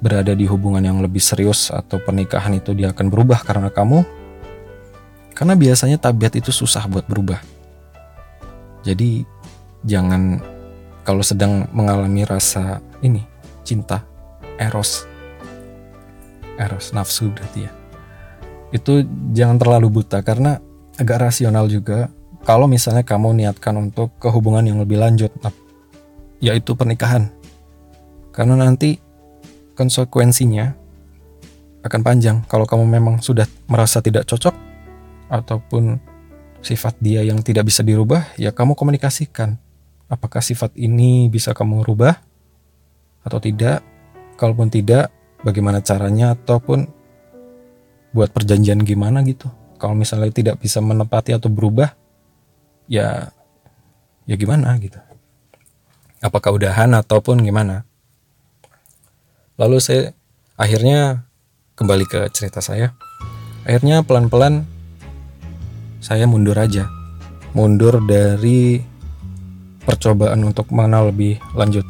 [0.00, 4.04] berada di hubungan yang lebih serius atau pernikahan itu dia akan berubah karena kamu.
[5.34, 7.42] Karena biasanya tabiat itu susah buat berubah.
[8.86, 9.26] Jadi
[9.82, 10.38] jangan
[11.02, 13.24] kalau sedang mengalami rasa ini
[13.66, 14.06] cinta
[14.60, 15.08] eros.
[16.54, 17.72] Eros nafsu berarti ya.
[18.70, 19.02] Itu
[19.34, 20.62] jangan terlalu buta karena
[20.94, 22.13] agak rasional juga
[22.44, 25.32] kalau misalnya kamu niatkan untuk kehubungan yang lebih lanjut
[26.38, 27.32] yaitu pernikahan
[28.30, 29.00] karena nanti
[29.74, 30.76] konsekuensinya
[31.84, 34.54] akan panjang kalau kamu memang sudah merasa tidak cocok
[35.28, 35.98] ataupun
[36.64, 39.60] sifat dia yang tidak bisa dirubah, ya kamu komunikasikan.
[40.08, 42.16] Apakah sifat ini bisa kamu rubah
[43.20, 43.84] atau tidak?
[44.40, 45.12] Kalaupun tidak,
[45.44, 46.88] bagaimana caranya ataupun
[48.16, 49.46] buat perjanjian gimana gitu.
[49.78, 51.92] Kalau misalnya tidak bisa menepati atau berubah,
[52.90, 53.32] ya
[54.24, 54.98] ya gimana gitu.
[56.24, 57.84] Apakah udahan ataupun gimana?
[59.60, 60.02] Lalu saya
[60.56, 61.28] akhirnya
[61.76, 62.96] kembali ke cerita saya.
[63.68, 64.64] Akhirnya pelan-pelan
[66.00, 66.88] saya mundur aja.
[67.54, 68.82] Mundur dari
[69.84, 71.84] percobaan untuk mengenal lebih lanjut.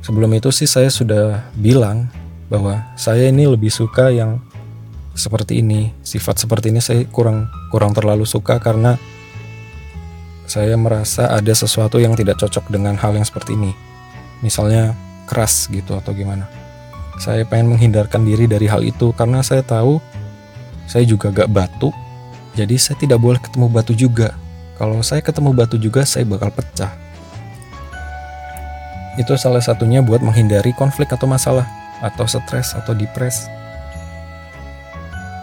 [0.00, 2.08] Sebelum itu sih saya sudah bilang
[2.46, 4.40] bahwa saya ini lebih suka yang
[5.16, 5.90] seperti ini.
[6.06, 8.96] Sifat seperti ini saya kurang kurang terlalu suka karena
[10.48, 13.76] saya merasa ada sesuatu yang tidak cocok dengan hal yang seperti ini.
[14.40, 14.96] Misalnya
[15.28, 16.48] keras gitu atau gimana.
[17.20, 20.00] Saya pengen menghindarkan diri dari hal itu karena saya tahu
[20.88, 21.92] saya juga gak batu,
[22.56, 24.32] jadi saya tidak boleh ketemu batu juga.
[24.80, 26.94] Kalau saya ketemu batu juga, saya bakal pecah.
[29.20, 31.66] Itu salah satunya buat menghindari konflik atau masalah,
[32.04, 33.48] atau stres atau depres.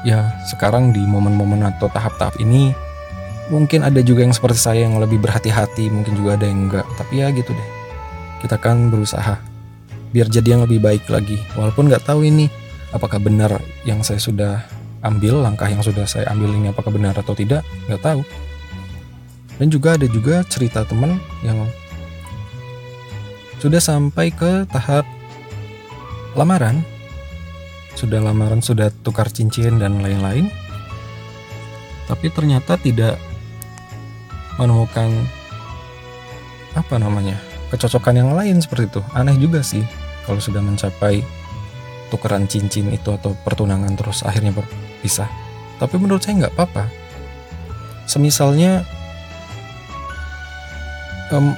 [0.03, 2.75] Ya, sekarang di momen-momen atau tahap-tahap ini,
[3.47, 6.83] mungkin ada juga yang seperti saya yang lebih berhati-hati, mungkin juga ada yang enggak.
[6.99, 7.69] Tapi ya gitu deh,
[8.43, 9.39] kita kan berusaha
[10.11, 11.39] biar jadi yang lebih baik lagi.
[11.55, 12.51] Walaupun nggak tahu ini
[12.91, 14.61] apakah benar yang saya sudah
[15.03, 18.21] ambil, langkah yang sudah saya ambil ini apakah benar atau tidak, nggak tahu.
[19.57, 21.15] Dan juga ada juga cerita teman
[21.47, 21.63] yang
[23.63, 25.07] sudah sampai ke tahap
[26.35, 26.83] lamaran,
[27.93, 30.49] sudah lamaran, sudah tukar cincin dan lain-lain,
[32.09, 33.17] tapi ternyata tidak
[34.57, 35.09] menemukan
[36.73, 37.37] apa namanya
[37.73, 39.01] kecocokan yang lain seperti itu.
[39.13, 39.81] Aneh juga sih
[40.25, 41.25] kalau sudah mencapai
[42.13, 45.29] tukeran cincin itu atau pertunangan terus akhirnya berpisah.
[45.81, 46.85] Tapi menurut saya nggak apa-apa.
[48.05, 48.85] Semisalnya
[51.33, 51.57] um,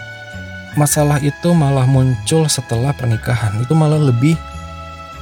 [0.80, 4.40] masalah itu malah muncul setelah pernikahan, itu malah lebih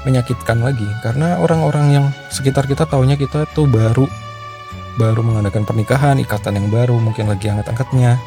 [0.04, 4.08] menyakitkan lagi karena orang-orang yang sekitar kita taunya kita tuh baru
[4.94, 8.22] baru mengadakan pernikahan, ikatan yang baru, mungkin lagi angkat-angkatnya.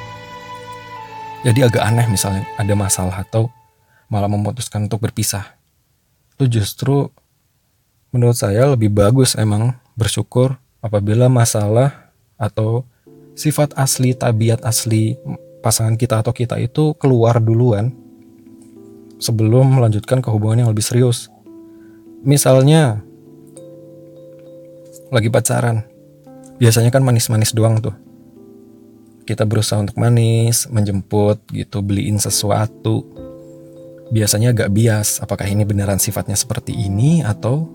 [1.47, 3.47] Jadi agak aneh misalnya ada masalah atau
[4.11, 5.55] malah memutuskan untuk berpisah.
[6.35, 7.07] Itu justru
[8.11, 12.83] menurut saya lebih bagus emang bersyukur apabila masalah atau
[13.39, 15.15] sifat asli, tabiat asli
[15.63, 17.95] pasangan kita atau kita itu keluar duluan
[19.23, 21.31] sebelum melanjutkan ke hubungan yang lebih serius.
[22.27, 22.99] Misalnya
[25.15, 25.87] lagi pacaran,
[26.59, 27.95] biasanya kan manis-manis doang tuh.
[29.23, 33.07] Kita berusaha untuk manis, menjemput gitu, beliin sesuatu.
[34.11, 37.71] Biasanya agak bias, apakah ini beneran sifatnya seperti ini atau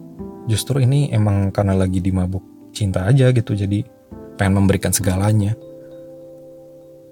[0.51, 2.43] justru ini emang karena lagi dimabuk
[2.75, 3.87] cinta aja gitu, jadi
[4.35, 5.55] pengen memberikan segalanya.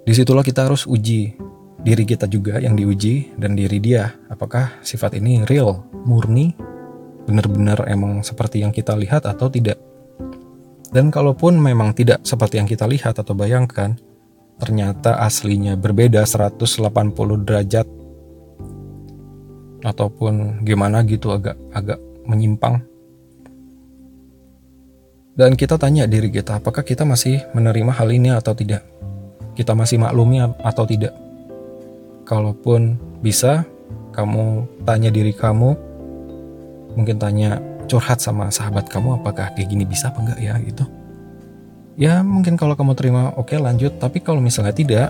[0.03, 1.39] Di situlah kita harus uji
[1.79, 4.11] diri kita juga yang diuji dan diri dia.
[4.27, 6.51] Apakah sifat ini real, murni,
[7.29, 9.77] benar-benar emang seperti yang kita lihat atau tidak.
[10.89, 13.93] Dan kalaupun memang tidak seperti yang kita lihat atau bayangkan,
[14.57, 17.85] ternyata aslinya berbeda 180 derajat
[19.85, 22.81] ataupun gimana gitu agak agak menyimpang.
[25.37, 28.83] Dan kita tanya diri kita, apakah kita masih menerima hal ini atau tidak?
[29.55, 31.15] Kita masih maklumi atau tidak?
[32.27, 33.63] Kalaupun bisa,
[34.11, 35.79] kamu tanya diri kamu,
[36.93, 40.53] mungkin tanya curhat sama sahabat kamu apakah kayak gini bisa apa enggak ya?
[40.61, 40.85] Gitu.
[41.99, 43.97] Ya mungkin kalau kamu terima oke okay, lanjut.
[43.97, 45.09] Tapi kalau misalnya tidak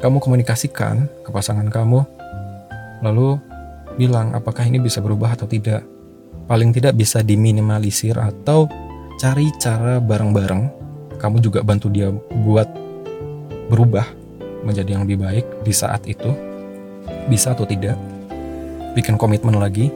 [0.00, 2.02] kamu komunikasikan ke pasangan kamu
[3.04, 3.36] lalu
[4.00, 5.84] bilang apakah ini bisa berubah atau tidak.
[6.48, 8.66] Paling tidak bisa diminimalisir atau
[9.20, 10.80] cari cara bareng-bareng.
[11.20, 12.10] Kamu juga bantu dia
[12.42, 12.66] buat
[13.70, 14.08] berubah
[14.66, 16.32] menjadi yang lebih baik di saat itu.
[17.30, 17.94] Bisa atau tidak.
[18.98, 19.94] Bikin komitmen lagi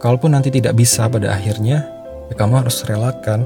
[0.00, 1.84] Kalaupun nanti tidak bisa pada akhirnya,
[2.32, 3.44] ya kamu harus relakan.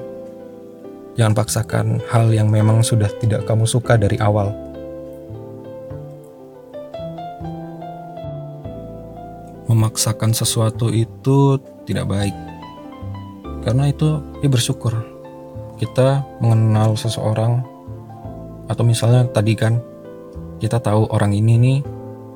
[1.18, 4.54] Jangan paksakan hal yang memang sudah tidak kamu suka dari awal.
[9.66, 11.58] Memaksakan sesuatu itu
[11.90, 12.34] tidak baik.
[13.66, 14.94] Karena itu ya bersyukur.
[15.82, 17.66] Kita mengenal seseorang
[18.70, 19.82] atau misalnya tadi kan
[20.62, 21.78] kita tahu orang ini nih,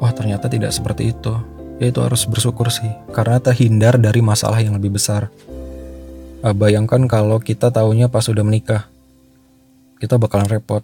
[0.02, 4.74] wah ternyata tidak seperti itu ya itu harus bersyukur sih karena terhindar dari masalah yang
[4.74, 5.30] lebih besar.
[6.42, 8.86] Uh, bayangkan kalau kita tahunya pas sudah menikah
[9.98, 10.82] kita bakalan repot.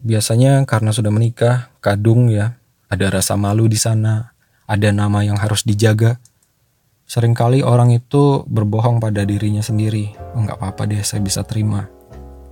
[0.00, 2.56] Biasanya karena sudah menikah kadung ya
[2.88, 4.32] ada rasa malu di sana
[4.64, 6.16] ada nama yang harus dijaga.
[7.04, 11.90] Seringkali orang itu berbohong pada dirinya sendiri oh, nggak apa-apa deh saya bisa terima.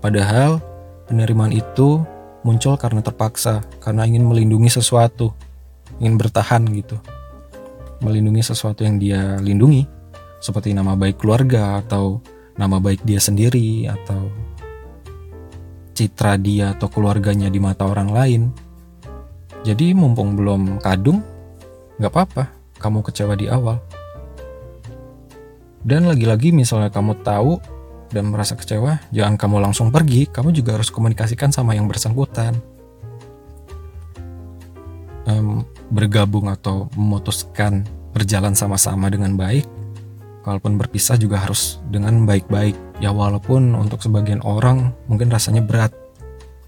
[0.04, 0.61] Padahal
[1.08, 2.04] penerimaan itu
[2.44, 5.34] muncul karena terpaksa karena ingin melindungi sesuatu
[5.98, 7.00] ingin bertahan gitu
[8.02, 9.87] melindungi sesuatu yang dia lindungi,
[10.38, 12.22] seperti nama baik keluarga atau
[12.58, 14.30] nama baik dia sendiri atau
[15.94, 18.42] citra dia atau keluarganya di mata orang lain.
[19.66, 21.18] Jadi mumpung belum kadung,
[21.98, 22.44] nggak apa-apa,
[22.78, 23.82] kamu kecewa di awal.
[25.82, 27.58] Dan lagi-lagi misalnya kamu tahu
[28.14, 32.54] dan merasa kecewa, jangan kamu langsung pergi, kamu juga harus komunikasikan sama yang bersangkutan.
[35.28, 39.64] Um, bergabung atau memutuskan berjalan sama-sama dengan baik,
[40.44, 42.74] kalaupun berpisah juga harus dengan baik-baik.
[42.98, 45.92] Ya walaupun untuk sebagian orang mungkin rasanya berat.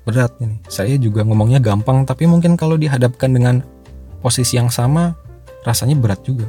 [0.04, 0.60] Berat ini.
[0.68, 3.60] Saya juga ngomongnya gampang, tapi mungkin kalau dihadapkan dengan
[4.24, 5.16] posisi yang sama,
[5.64, 6.48] rasanya berat juga.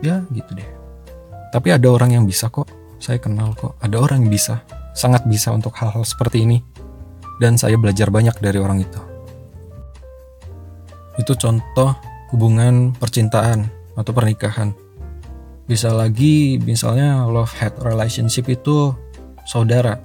[0.00, 0.68] Ya gitu deh.
[1.52, 2.66] Tapi ada orang yang bisa kok.
[2.96, 3.76] Saya kenal kok.
[3.84, 4.64] Ada orang yang bisa.
[4.96, 6.64] Sangat bisa untuk hal-hal seperti ini.
[7.36, 9.11] Dan saya belajar banyak dari orang itu.
[11.20, 11.92] Itu contoh
[12.32, 14.72] hubungan percintaan atau pernikahan.
[15.68, 18.96] Bisa lagi misalnya love hate relationship itu
[19.44, 20.00] saudara.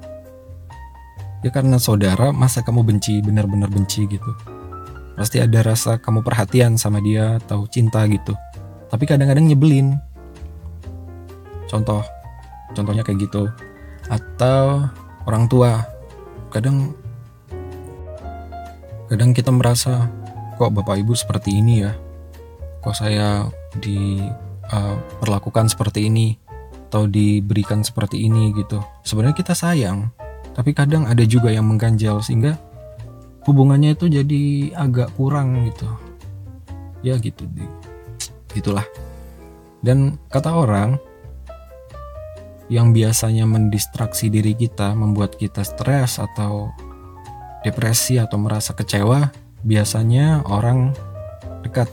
[1.45, 4.31] Ya karena saudara masa kamu benci benar-benar benci gitu.
[5.17, 8.37] Pasti ada rasa kamu perhatian sama dia atau cinta gitu.
[8.91, 9.97] Tapi kadang-kadang nyebelin.
[11.65, 12.05] Contoh,
[12.77, 13.49] contohnya kayak gitu.
[14.07, 14.85] Atau
[15.25, 15.83] orang tua.
[16.53, 16.93] Kadang
[19.07, 20.07] kadang kita merasa
[20.57, 21.93] kok bapak ibu seperti ini ya?
[22.81, 24.21] Kok saya di
[24.73, 26.35] uh, perlakukan seperti ini?
[26.87, 28.81] Atau diberikan seperti ini gitu?
[29.05, 30.09] Sebenarnya kita sayang
[30.57, 32.57] tapi kadang ada juga yang mengganjal sehingga
[33.45, 35.85] hubungannya itu jadi agak kurang gitu.
[37.05, 37.45] Ya gitu
[38.57, 38.89] gitulah
[39.85, 40.97] dan kata orang
[42.67, 46.73] yang biasanya mendistraksi diri kita membuat kita stres atau
[47.63, 49.31] depresi atau merasa kecewa
[49.65, 50.93] biasanya orang
[51.65, 51.89] dekat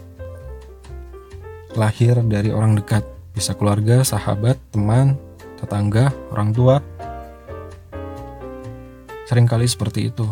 [1.78, 3.02] lahir dari orang dekat
[3.34, 5.18] bisa keluarga sahabat teman
[5.58, 6.78] tetangga orang tua
[9.24, 10.28] Seringkali seperti itu.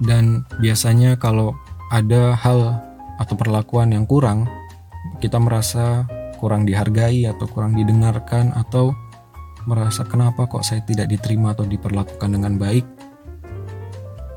[0.00, 1.52] Dan biasanya kalau
[1.92, 2.80] ada hal
[3.20, 4.48] atau perlakuan yang kurang,
[5.20, 6.08] kita merasa
[6.40, 8.96] kurang dihargai atau kurang didengarkan atau
[9.68, 12.88] merasa kenapa kok saya tidak diterima atau diperlakukan dengan baik.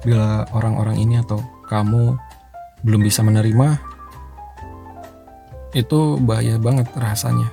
[0.04, 2.20] Bila orang-orang ini atau kamu
[2.84, 3.80] belum bisa menerima,
[5.74, 7.50] itu bahaya banget rasanya.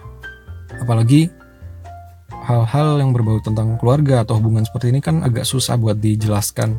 [0.82, 1.30] Apalagi
[2.44, 6.76] hal-hal yang berbau tentang keluarga atau hubungan seperti ini kan agak susah buat dijelaskan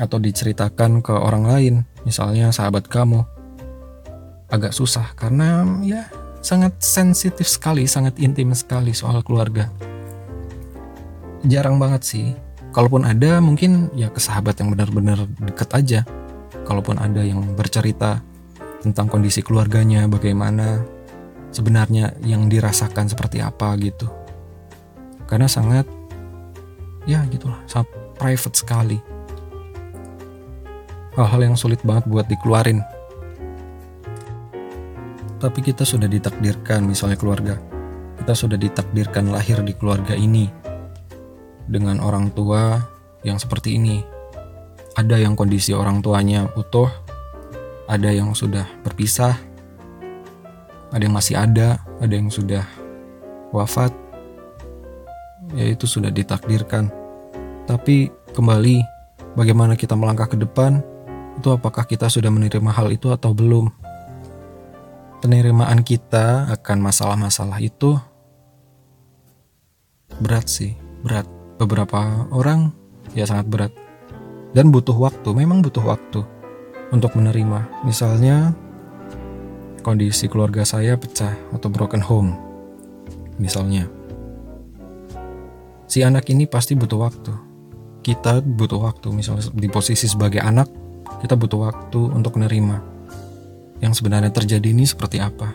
[0.00, 1.74] atau diceritakan ke orang lain,
[2.08, 3.22] misalnya sahabat kamu.
[4.50, 6.08] Agak susah karena ya
[6.40, 9.68] sangat sensitif sekali, sangat intim sekali soal keluarga.
[11.44, 12.28] Jarang banget sih.
[12.70, 16.00] Kalaupun ada mungkin ya ke sahabat yang benar-benar deket aja.
[16.62, 18.22] Kalaupun ada yang bercerita
[18.78, 20.78] tentang kondisi keluarganya, bagaimana
[21.50, 24.06] sebenarnya yang dirasakan seperti apa gitu.
[25.26, 25.82] Karena sangat
[27.10, 28.98] ya gitulah sangat private sekali.
[31.18, 32.86] Hal-hal yang sulit banget buat dikeluarin.
[35.42, 37.58] Tapi kita sudah ditakdirkan misalnya keluarga.
[38.14, 40.59] Kita sudah ditakdirkan lahir di keluarga ini
[41.70, 42.82] dengan orang tua
[43.22, 44.02] yang seperti ini
[44.98, 46.90] ada yang kondisi orang tuanya utuh
[47.86, 49.38] ada yang sudah berpisah
[50.90, 52.66] ada yang masih ada ada yang sudah
[53.54, 53.94] wafat
[55.54, 56.90] ya itu sudah ditakdirkan.
[57.66, 58.82] Tapi kembali,
[59.38, 60.82] bagaimana kita melangkah ke depan,
[61.38, 63.70] itu apakah kita sudah menerima hal itu atau belum?
[65.20, 68.00] Penerimaan kita akan masalah-masalah itu
[70.18, 71.39] berat sih, berat.
[71.60, 72.72] Beberapa orang
[73.12, 73.72] ya sangat berat.
[74.56, 76.24] Dan butuh waktu, memang butuh waktu
[76.90, 77.84] untuk menerima.
[77.86, 78.56] Misalnya,
[79.84, 82.32] kondisi keluarga saya pecah atau broken home.
[83.38, 83.86] Misalnya,
[85.86, 87.32] si anak ini pasti butuh waktu.
[88.00, 90.66] Kita butuh waktu, misalnya di posisi sebagai anak,
[91.20, 92.76] kita butuh waktu untuk menerima
[93.84, 95.52] yang sebenarnya terjadi ini seperti apa.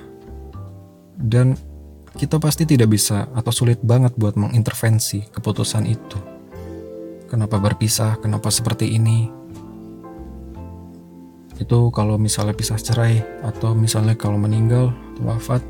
[1.17, 1.57] Dan
[2.15, 6.19] kita pasti tidak bisa atau sulit banget buat mengintervensi keputusan itu.
[7.27, 9.27] Kenapa berpisah, kenapa seperti ini.
[11.55, 15.63] Itu kalau misalnya pisah cerai atau misalnya kalau meninggal atau wafat,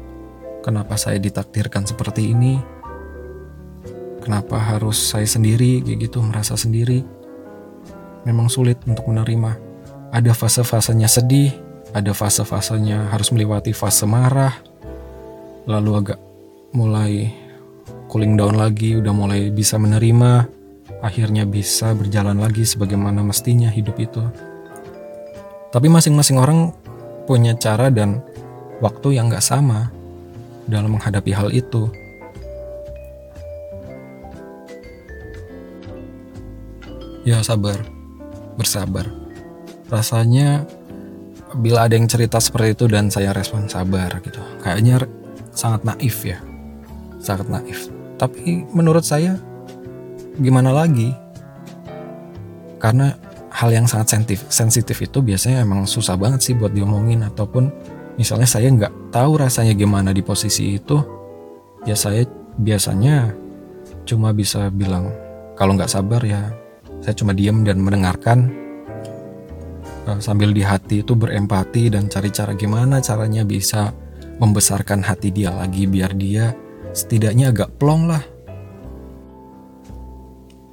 [0.65, 2.57] kenapa saya ditakdirkan seperti ini,
[4.25, 7.05] Kenapa harus saya sendiri kayak gitu merasa sendiri?
[8.25, 9.53] Memang sulit untuk menerima.
[10.09, 11.53] Ada fase-fasenya sedih,
[11.93, 14.57] ada fase-fasenya harus melewati fase marah,
[15.69, 16.17] lalu agak
[16.75, 17.31] mulai
[18.11, 20.45] cooling down lagi, udah mulai bisa menerima,
[20.99, 24.21] akhirnya bisa berjalan lagi sebagaimana mestinya hidup itu.
[25.71, 26.71] Tapi masing-masing orang
[27.27, 28.23] punya cara dan
[28.79, 29.91] waktu yang gak sama
[30.69, 31.89] dalam menghadapi hal itu.
[37.25, 37.81] Ya sabar,
[38.53, 39.09] bersabar.
[39.89, 40.63] Rasanya
[41.57, 44.39] bila ada yang cerita seperti itu dan saya respon sabar gitu.
[44.61, 45.09] Kayaknya
[45.57, 46.37] sangat naif ya.
[47.25, 47.89] Sangat naif.
[48.21, 49.41] Tapi menurut saya
[50.37, 51.09] gimana lagi?
[52.77, 53.17] Karena
[53.49, 57.73] hal yang sangat sensitif, sensitif itu biasanya emang susah banget sih buat diomongin ataupun
[58.21, 61.01] misalnya saya nggak tahu rasanya gimana di posisi itu,
[61.89, 62.29] ya saya
[62.61, 63.33] biasanya
[64.05, 65.09] cuma bisa bilang
[65.57, 66.53] kalau nggak sabar ya
[67.01, 68.53] saya cuma diam dan mendengarkan
[70.07, 73.91] uh, sambil di hati itu berempati dan cari cara gimana caranya bisa
[74.39, 76.53] membesarkan hati dia lagi biar dia
[76.95, 78.23] setidaknya agak plong lah.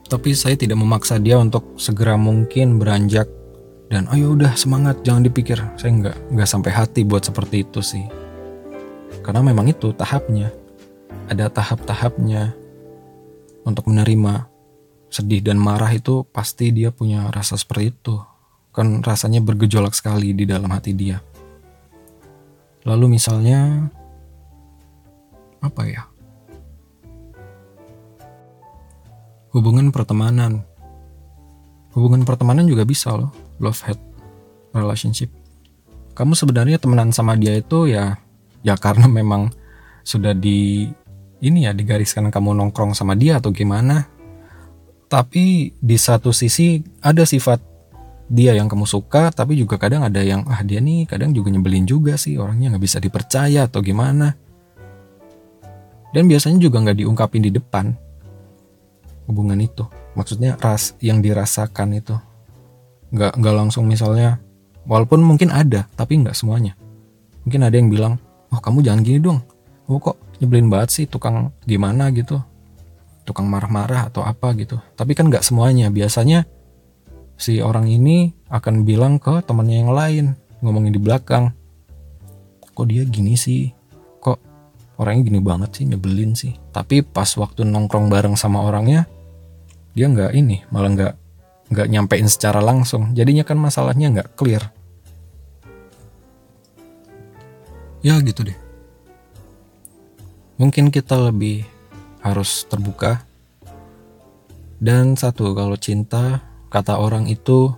[0.07, 3.27] Tapi saya tidak memaksa dia untuk segera mungkin beranjak
[3.91, 8.09] dan ayo udah semangat jangan dipikir saya nggak nggak sampai hati buat seperti itu sih
[9.21, 10.49] karena memang itu tahapnya
[11.29, 12.57] ada tahap-tahapnya
[13.63, 14.53] untuk menerima
[15.13, 18.17] sedih dan marah itu pasti dia punya rasa seperti itu.
[18.73, 21.21] Kan rasanya bergejolak sekali di dalam hati dia.
[22.89, 23.93] Lalu misalnya
[25.63, 26.03] apa ya?
[29.55, 30.67] Hubungan pertemanan.
[31.95, 34.01] Hubungan pertemanan juga bisa loh, love hate
[34.73, 35.29] relationship.
[36.13, 38.21] kamu sebenarnya temenan sama dia itu ya
[38.61, 39.49] ya karena memang
[40.05, 40.89] sudah di
[41.43, 44.07] ini ya digariskan kamu nongkrong sama dia atau gimana
[45.09, 47.61] tapi di satu sisi ada sifat
[48.33, 51.85] dia yang kamu suka tapi juga kadang ada yang ah dia nih kadang juga nyebelin
[51.85, 54.33] juga sih orangnya nggak bisa dipercaya atau gimana
[56.13, 57.93] dan biasanya juga nggak diungkapin di depan
[59.27, 59.89] hubungan itu.
[60.13, 62.17] Maksudnya ras yang dirasakan itu.
[63.13, 64.41] Nggak nggak langsung misalnya
[64.85, 66.77] walaupun mungkin ada tapi nggak semuanya.
[67.49, 68.21] Mungkin ada yang bilang
[68.53, 69.41] oh kamu jangan gini dong.
[69.89, 72.41] Oh kok nyebelin banget sih tukang gimana gitu?
[73.25, 74.77] Tukang marah-marah atau apa gitu.
[74.95, 75.89] Tapi kan nggak semuanya.
[75.89, 76.45] Biasanya
[77.41, 80.25] si orang ini akan bilang ke temannya yang lain
[80.61, 81.57] ngomongin di belakang.
[82.73, 83.82] Kok dia gini sih
[85.03, 86.55] orangnya gini banget sih nyebelin sih.
[86.71, 89.11] Tapi pas waktu nongkrong bareng sama orangnya
[89.93, 91.15] dia nggak ini malah nggak
[91.75, 93.11] nggak nyampein secara langsung.
[93.13, 94.71] Jadinya kan masalahnya nggak clear.
[98.03, 98.59] Ya gitu deh.
[100.59, 101.67] Mungkin kita lebih
[102.23, 103.27] harus terbuka.
[104.83, 107.71] Dan satu kalau cinta kata orang itu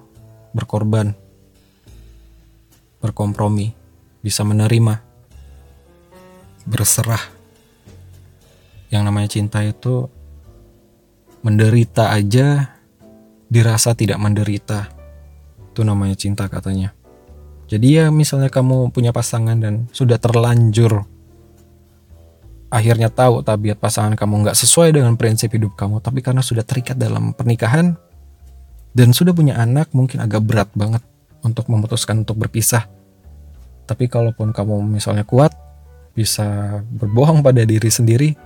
[0.56, 1.12] berkorban
[3.04, 3.76] berkompromi
[4.24, 5.13] bisa menerima
[6.64, 7.20] berserah
[8.88, 10.08] yang namanya cinta itu
[11.44, 12.78] menderita aja
[13.52, 14.88] dirasa tidak menderita.
[15.74, 16.94] Itu namanya cinta katanya.
[17.68, 21.04] Jadi ya misalnya kamu punya pasangan dan sudah terlanjur
[22.74, 26.98] akhirnya tahu tabiat pasangan kamu nggak sesuai dengan prinsip hidup kamu, tapi karena sudah terikat
[26.98, 27.94] dalam pernikahan
[28.98, 30.98] dan sudah punya anak mungkin agak berat banget
[31.46, 32.90] untuk memutuskan untuk berpisah.
[33.86, 35.54] Tapi kalaupun kamu misalnya kuat,
[36.14, 38.38] bisa berbohong pada diri sendiri,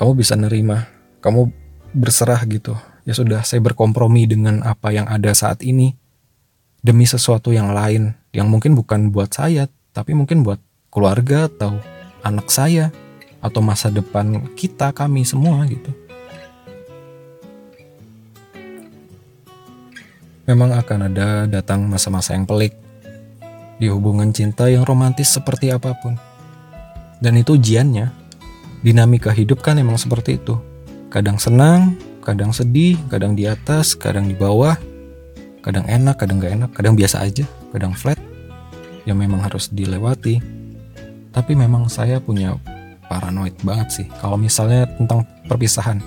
[0.00, 0.88] kamu bisa nerima,
[1.20, 1.52] kamu
[1.92, 2.72] berserah gitu.
[3.06, 5.94] Ya sudah saya berkompromi dengan apa yang ada saat ini
[6.82, 10.58] demi sesuatu yang lain yang mungkin bukan buat saya tapi mungkin buat
[10.90, 11.78] keluarga atau
[12.26, 12.90] anak saya
[13.38, 15.94] atau masa depan kita kami semua gitu.
[20.46, 22.74] Memang akan ada datang masa-masa yang pelik
[23.82, 26.14] di hubungan cinta yang romantis seperti apa pun
[27.20, 28.12] dan itu ujiannya.
[28.84, 30.60] Dinamika hidup kan emang seperti itu.
[31.10, 31.96] Kadang senang
[32.26, 34.74] kadang sedih, kadang di atas, kadang di bawah,
[35.62, 38.18] kadang enak, kadang gak enak, kadang biasa aja, kadang flat,
[39.06, 40.42] yang memang harus dilewati.
[41.30, 42.58] Tapi memang saya punya
[43.06, 44.06] paranoid banget sih.
[44.18, 46.02] Kalau misalnya tentang perpisahan.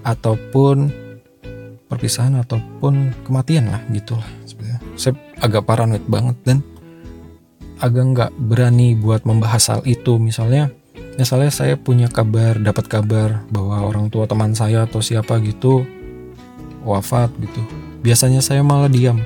[0.00, 0.88] Ataupun
[1.88, 4.80] perpisahan ataupun kematian lah gitu lah sebenarnya.
[4.96, 5.12] Saya
[5.44, 6.64] agak paranoid banget dan
[7.82, 10.18] agak nggak berani buat membahas hal itu.
[10.18, 10.70] Misalnya
[11.14, 15.86] misalnya saya punya kabar dapat kabar bahwa orang tua teman saya atau siapa gitu
[16.84, 17.60] wafat gitu.
[18.04, 19.18] Biasanya saya malah diam.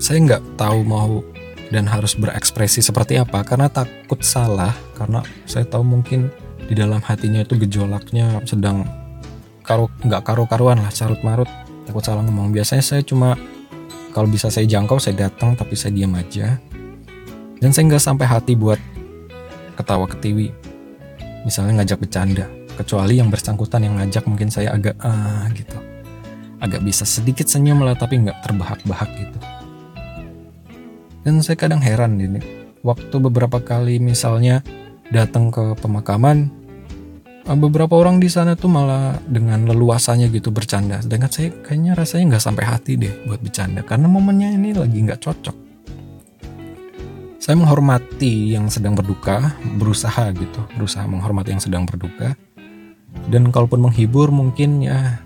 [0.00, 1.20] Saya nggak tahu mau
[1.68, 6.32] dan harus berekspresi seperti apa karena takut salah karena saya tahu mungkin
[6.66, 8.86] di dalam hatinya itu gejolaknya sedang
[9.62, 11.50] karo nggak karu-karuan lah carut marut
[11.84, 12.54] takut salah ngomong.
[12.54, 13.36] Biasanya saya cuma
[14.10, 16.58] kalau bisa saya jangkau saya datang tapi saya diam aja
[17.60, 18.80] dan saya nggak sampai hati buat
[19.76, 20.52] ketawa ketiwi.
[21.44, 22.44] Misalnya ngajak bercanda,
[22.76, 25.76] kecuali yang bersangkutan yang ngajak mungkin saya agak ah gitu.
[26.60, 29.38] Agak bisa sedikit senyum lah tapi nggak terbahak-bahak gitu.
[31.24, 32.40] Dan saya kadang heran ini,
[32.80, 34.64] waktu beberapa kali misalnya
[35.12, 36.48] datang ke pemakaman,
[37.46, 41.00] beberapa orang di sana tuh malah dengan leluasanya gitu bercanda.
[41.00, 45.22] Sedangkan saya kayaknya rasanya nggak sampai hati deh buat bercanda karena momennya ini lagi nggak
[45.22, 45.70] cocok
[47.40, 52.36] saya menghormati yang sedang berduka, berusaha gitu, berusaha menghormati yang sedang berduka.
[53.32, 55.24] Dan kalaupun menghibur mungkin ya,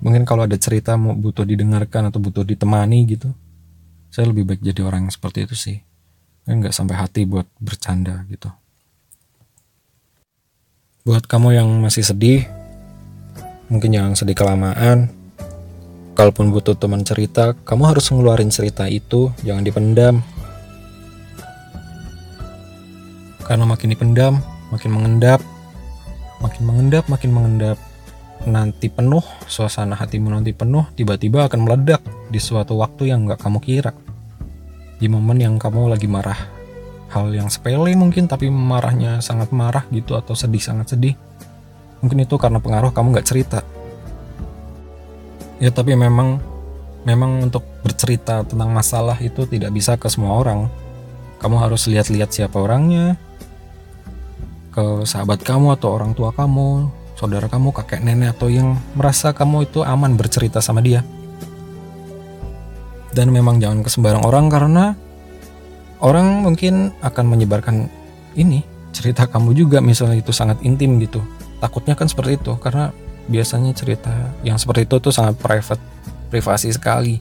[0.00, 3.30] mungkin kalau ada cerita mau butuh didengarkan atau butuh ditemani gitu,
[4.08, 5.78] saya lebih baik jadi orang yang seperti itu sih.
[6.48, 8.48] Kan nggak sampai hati buat bercanda gitu.
[11.00, 12.44] Buat kamu yang masih sedih,
[13.72, 15.08] mungkin jangan sedih kelamaan.
[16.12, 20.20] Kalaupun butuh teman cerita, kamu harus ngeluarin cerita itu, jangan dipendam
[23.50, 25.40] Karena makin dipendam, makin mengendap,
[26.44, 27.78] makin mengendap, makin mengendap.
[28.44, 33.58] Nanti penuh, suasana hatimu nanti penuh, tiba-tiba akan meledak di suatu waktu yang gak kamu
[33.58, 33.96] kira.
[35.00, 36.59] Di momen yang kamu lagi marah.
[37.10, 41.18] Hal yang sepele mungkin, tapi marahnya sangat marah gitu atau sedih sangat sedih.
[42.00, 43.60] Mungkin itu karena pengaruh kamu gak cerita.
[45.60, 46.40] Ya tapi memang
[47.04, 50.70] memang untuk bercerita tentang masalah itu tidak bisa ke semua orang.
[51.42, 53.18] Kamu harus lihat-lihat siapa orangnya,
[54.70, 59.68] ke sahabat kamu atau orang tua kamu, saudara kamu, kakek nenek atau yang merasa kamu
[59.68, 61.02] itu aman bercerita sama dia.
[63.10, 64.84] dan memang jangan ke sembarang orang karena
[66.00, 67.88] orang mungkin akan menyebarkan
[68.36, 71.22] ini cerita kamu juga misalnya itu sangat intim gitu.
[71.60, 72.90] Takutnya kan seperti itu karena
[73.30, 75.82] biasanya cerita yang seperti itu tuh sangat private
[76.32, 77.20] privasi sekali.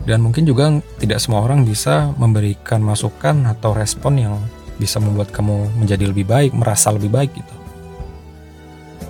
[0.00, 4.34] Dan mungkin juga tidak semua orang bisa memberikan masukan atau respon yang
[4.80, 7.54] bisa membuat kamu menjadi lebih baik merasa lebih baik gitu.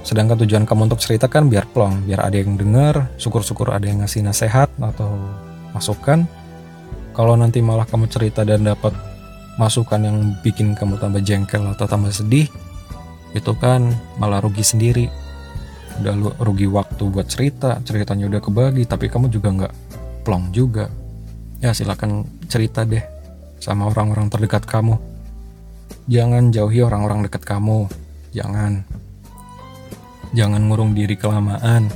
[0.03, 4.03] Sedangkan tujuan kamu untuk cerita kan biar plong biar ada yang dengar syukur-syukur ada yang
[4.03, 5.15] ngasih nasihat atau
[5.71, 6.27] masukan
[7.21, 8.97] kalau nanti malah kamu cerita dan dapat
[9.61, 12.49] masukan yang bikin kamu tambah jengkel atau tambah sedih
[13.37, 15.13] itu kan malah rugi sendiri.
[16.01, 19.75] Udah lu rugi waktu buat cerita ceritanya udah kebagi tapi kamu juga nggak
[20.25, 20.89] plong juga.
[21.61, 23.05] Ya silakan cerita deh
[23.61, 24.97] sama orang-orang terdekat kamu.
[26.09, 27.85] Jangan jauhi orang-orang dekat kamu.
[28.33, 28.81] Jangan.
[30.33, 31.93] Jangan ngurung diri kelamaan.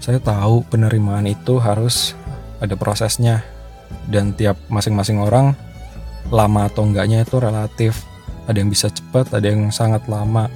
[0.00, 2.16] Saya tahu penerimaan itu harus
[2.56, 3.44] ada prosesnya
[4.06, 5.52] dan tiap masing-masing orang
[6.30, 8.02] lama atau enggaknya itu relatif.
[8.46, 10.46] Ada yang bisa cepat, ada yang sangat lama.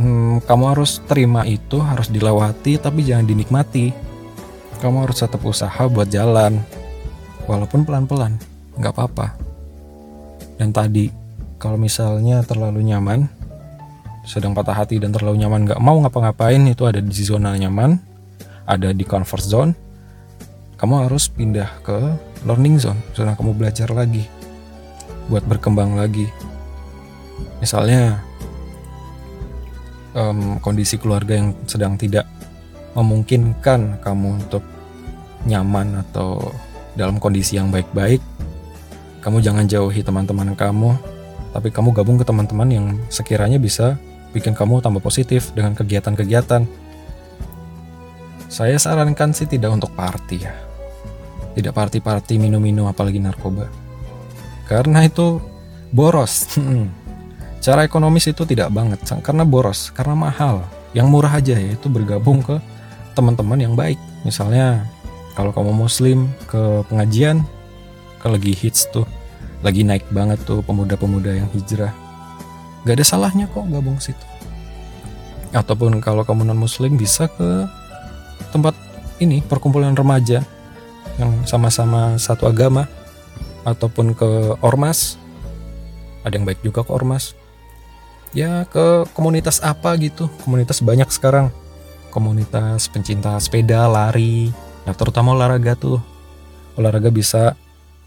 [0.00, 3.92] Hmm, kamu harus terima itu, harus dilewati, tapi jangan dinikmati.
[4.80, 6.56] Kamu harus tetap usaha buat jalan,
[7.44, 8.40] walaupun pelan-pelan,
[8.80, 9.36] nggak apa-apa.
[10.56, 11.12] Dan tadi,
[11.60, 13.28] kalau misalnya terlalu nyaman,
[14.24, 17.96] sedang patah hati dan terlalu nyaman gak mau ngapa-ngapain itu ada di zona nyaman
[18.68, 19.72] ada di comfort zone
[20.80, 21.96] kamu harus pindah ke
[22.48, 24.24] learning zone zona kamu belajar lagi
[25.28, 26.26] buat berkembang lagi
[27.60, 28.24] misalnya
[30.16, 32.24] um, kondisi keluarga yang sedang tidak
[32.96, 34.64] memungkinkan kamu untuk
[35.44, 36.50] nyaman atau
[36.96, 38.18] dalam kondisi yang baik-baik
[39.20, 40.96] kamu jangan jauhi teman-teman kamu
[41.50, 43.98] tapi kamu gabung ke teman-teman yang sekiranya bisa
[44.30, 46.62] bikin kamu tambah positif dengan kegiatan-kegiatan.
[48.50, 50.54] Saya sarankan sih tidak untuk party ya.
[51.56, 53.66] Tidak party-party minum-minum apalagi narkoba.
[54.70, 55.42] Karena itu
[55.90, 56.46] boros.
[57.64, 60.64] Cara ekonomis itu tidak banget karena boros, karena mahal.
[60.96, 62.56] Yang murah aja ya itu bergabung ke
[63.12, 64.00] teman-teman yang baik.
[64.24, 64.88] Misalnya
[65.36, 67.44] kalau kamu muslim ke pengajian,
[68.22, 69.04] kalau lagi hits tuh,
[69.60, 71.92] lagi naik banget tuh pemuda-pemuda yang hijrah
[72.84, 74.24] Gak ada salahnya kok gabung situ.
[75.52, 77.68] Ataupun kalau kamu non muslim bisa ke
[78.54, 78.72] tempat
[79.20, 80.40] ini perkumpulan remaja
[81.16, 82.86] yang sama-sama satu agama
[83.64, 85.16] ataupun ke ormas.
[86.22, 87.32] Ada yang baik juga ke ormas.
[88.30, 90.30] Ya ke komunitas apa gitu.
[90.46, 91.50] Komunitas banyak sekarang.
[92.10, 94.50] Komunitas pencinta sepeda, lari,
[94.82, 96.02] nah terutama olahraga tuh.
[96.74, 97.54] Olahraga bisa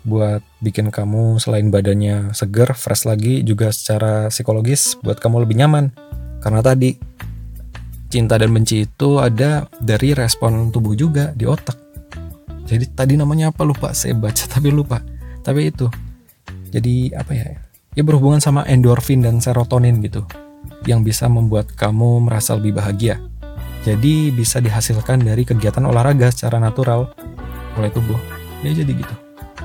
[0.03, 5.95] buat bikin kamu selain badannya seger, fresh lagi juga secara psikologis buat kamu lebih nyaman.
[6.43, 6.99] Karena tadi
[8.11, 11.82] cinta dan benci itu ada dari respon tubuh juga di otak.
[12.63, 15.03] Jadi tadi namanya apa lupa saya baca tapi lupa.
[15.43, 15.87] Tapi itu.
[16.73, 17.45] Jadi apa ya?
[17.93, 20.25] Ya berhubungan sama endorfin dan serotonin gitu.
[20.87, 23.19] Yang bisa membuat kamu merasa lebih bahagia.
[23.83, 27.11] Jadi bisa dihasilkan dari kegiatan olahraga secara natural
[27.75, 28.17] oleh tubuh.
[28.63, 29.23] Ya jadi gitu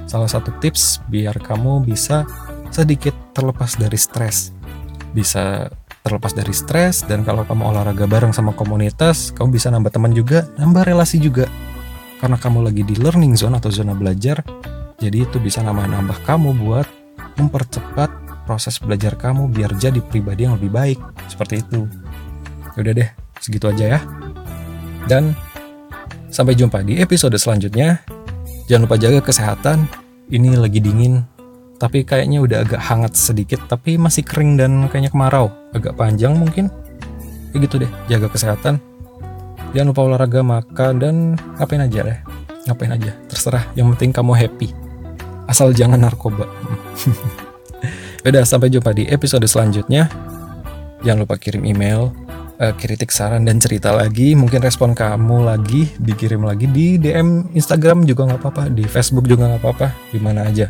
[0.09, 2.25] salah satu tips biar kamu bisa
[2.73, 4.57] sedikit terlepas dari stres.
[5.13, 5.69] Bisa
[6.03, 10.49] terlepas dari stres dan kalau kamu olahraga bareng sama komunitas, kamu bisa nambah teman juga,
[10.57, 11.47] nambah relasi juga.
[12.19, 14.43] Karena kamu lagi di learning zone atau zona belajar,
[14.99, 16.87] jadi itu bisa nambah-nambah kamu buat
[17.39, 18.11] mempercepat
[18.43, 20.99] proses belajar kamu biar jadi pribadi yang lebih baik.
[21.31, 21.87] Seperti itu.
[22.75, 23.09] Udah deh,
[23.39, 24.01] segitu aja ya.
[25.07, 25.37] Dan
[26.35, 28.03] sampai jumpa di episode selanjutnya.
[28.67, 29.87] Jangan lupa jaga kesehatan.
[30.29, 31.25] Ini lagi dingin,
[31.81, 35.49] tapi kayaknya udah agak hangat sedikit, tapi masih kering dan kayaknya kemarau.
[35.73, 36.69] Agak panjang mungkin.
[37.55, 38.77] Ya gitu deh, jaga kesehatan.
[39.77, 41.15] Jangan lupa olahraga, makan, dan
[41.61, 42.19] ngapain aja deh.
[42.69, 43.65] Ngapain aja, terserah.
[43.77, 44.69] Yang penting kamu happy.
[45.49, 46.49] Asal jangan narkoba.
[48.29, 50.09] Udah, sampai jumpa di episode selanjutnya.
[51.05, 52.13] Jangan lupa kirim email
[52.59, 58.05] uh, kritik saran dan cerita lagi mungkin respon kamu lagi dikirim lagi di DM Instagram
[58.05, 60.69] juga nggak apa-apa di Facebook juga nggak apa-apa di mana aja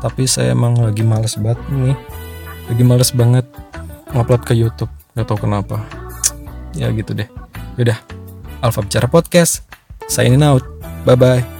[0.00, 1.96] tapi saya emang lagi males banget nih
[2.70, 3.46] lagi males banget
[4.14, 5.82] ngupload ke YouTube nggak tahu kenapa
[6.74, 7.43] ya gitu deh
[7.76, 7.98] yaudah
[8.64, 9.64] Alfa bicara podcast.
[10.08, 10.64] Signing out
[11.04, 11.53] bye bye